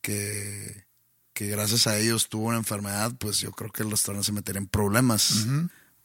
[0.00, 0.86] que,
[1.32, 4.60] que gracias a ellos tuvo una enfermedad, pues yo creo que el restaurante se metería
[4.60, 5.46] en problemas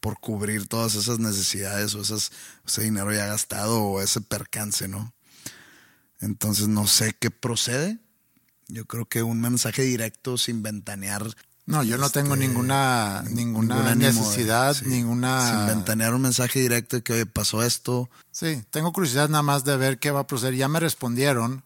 [0.00, 2.30] por cubrir todas esas necesidades o esas,
[2.66, 5.12] ese dinero ya gastado o ese percance, ¿no?
[6.20, 7.98] Entonces no sé qué procede.
[8.68, 11.26] Yo creo que un mensaje directo sin ventanear.
[11.66, 15.50] No, yo no tengo este, ninguna, ninguna de- necesidad, sí, ninguna...
[15.50, 18.08] Sin ventanear un mensaje directo de que, oye, pasó esto.
[18.30, 20.54] Sí, tengo curiosidad nada más de ver qué va a proceder.
[20.54, 21.62] Ya me respondieron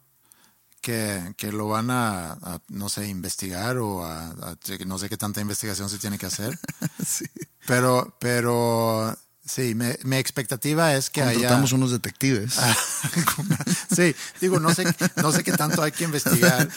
[0.80, 5.16] que, que lo van a, a, no sé, investigar o a, a- no sé qué
[5.16, 6.58] tanta investigación se tiene que hacer.
[7.06, 7.24] Sí.
[7.66, 9.16] Pero, pero
[9.54, 11.32] sí, me- mi expectativa es que haya...
[11.34, 12.54] Contratamos unos detectives.
[13.94, 14.84] sí, digo, no sé,
[15.16, 16.68] no sé qué tanto hay que investigar,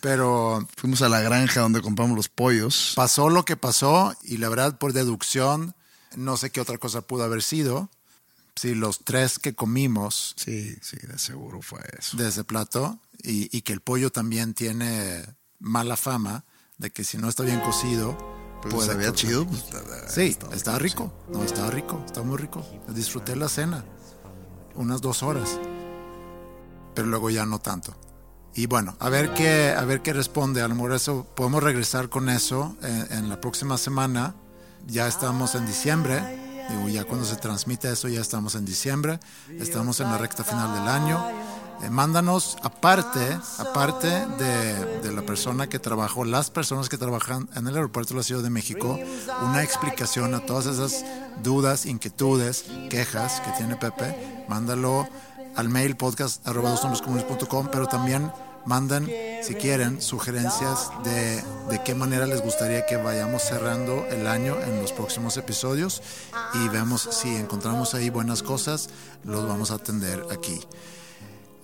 [0.00, 2.92] pero Fuimos a la granja donde compramos los pollos.
[2.96, 5.74] pasó lo que pasó y la verdad por deducción
[6.16, 7.88] no sé qué otra cosa pudo haber sido.
[8.56, 12.16] Si los tres que comimos Sí, sí, de seguro fue eso.
[12.16, 15.24] de ese plato y, y que el pollo también tiene
[15.60, 16.44] mala fama
[16.78, 18.18] de que si no está bien cocido
[18.62, 19.46] Pues puede sabía causar- chido.
[19.46, 19.64] Pues,
[20.08, 21.38] Sí, estaba estaba rico, rico.
[21.38, 22.64] No, estaba rico, estaba muy rico.
[22.88, 23.84] Disfruté la cena.
[24.74, 25.58] Unas dos horas.
[26.94, 27.94] Pero luego ya no tanto.
[28.54, 30.60] Y bueno, a ver qué, a ver qué responde.
[30.62, 34.34] A lo mejor eso, podemos regresar con eso en, en la próxima semana.
[34.86, 36.20] Ya estamos en diciembre.
[36.68, 39.20] Digo, ya cuando se transmite eso, ya estamos en diciembre.
[39.58, 41.24] Estamos en la recta final del año.
[41.82, 47.74] Eh, mándanos, aparte, aparte de, la persona que trabajó, las personas que trabajan en el
[47.74, 48.98] aeropuerto de la Ciudad de México,
[49.42, 51.04] una explicación a todas esas
[51.42, 54.44] dudas, inquietudes, quejas que tiene Pepe.
[54.48, 55.08] Mándalo
[55.56, 56.46] al mail podcast
[57.72, 58.30] pero también
[58.66, 59.08] mandan,
[59.42, 64.82] si quieren, sugerencias de, de qué manera les gustaría que vayamos cerrando el año en
[64.82, 66.02] los próximos episodios
[66.54, 68.90] y vemos si encontramos ahí buenas cosas,
[69.24, 70.60] los vamos a atender aquí.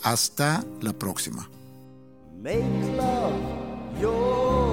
[0.03, 1.49] Hasta la próxima.
[2.42, 2.62] Make
[2.97, 3.32] love
[4.01, 4.66] your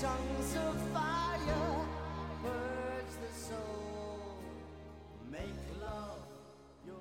[0.00, 1.86] tongues of fire,
[3.20, 4.38] the soul,
[5.30, 5.42] make
[5.78, 6.22] love
[6.86, 6.96] your.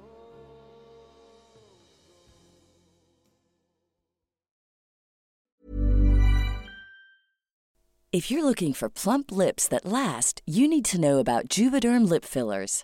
[8.12, 12.26] If you're looking for plump lips that last, you need to know about Juvederm lip
[12.26, 12.84] fillers.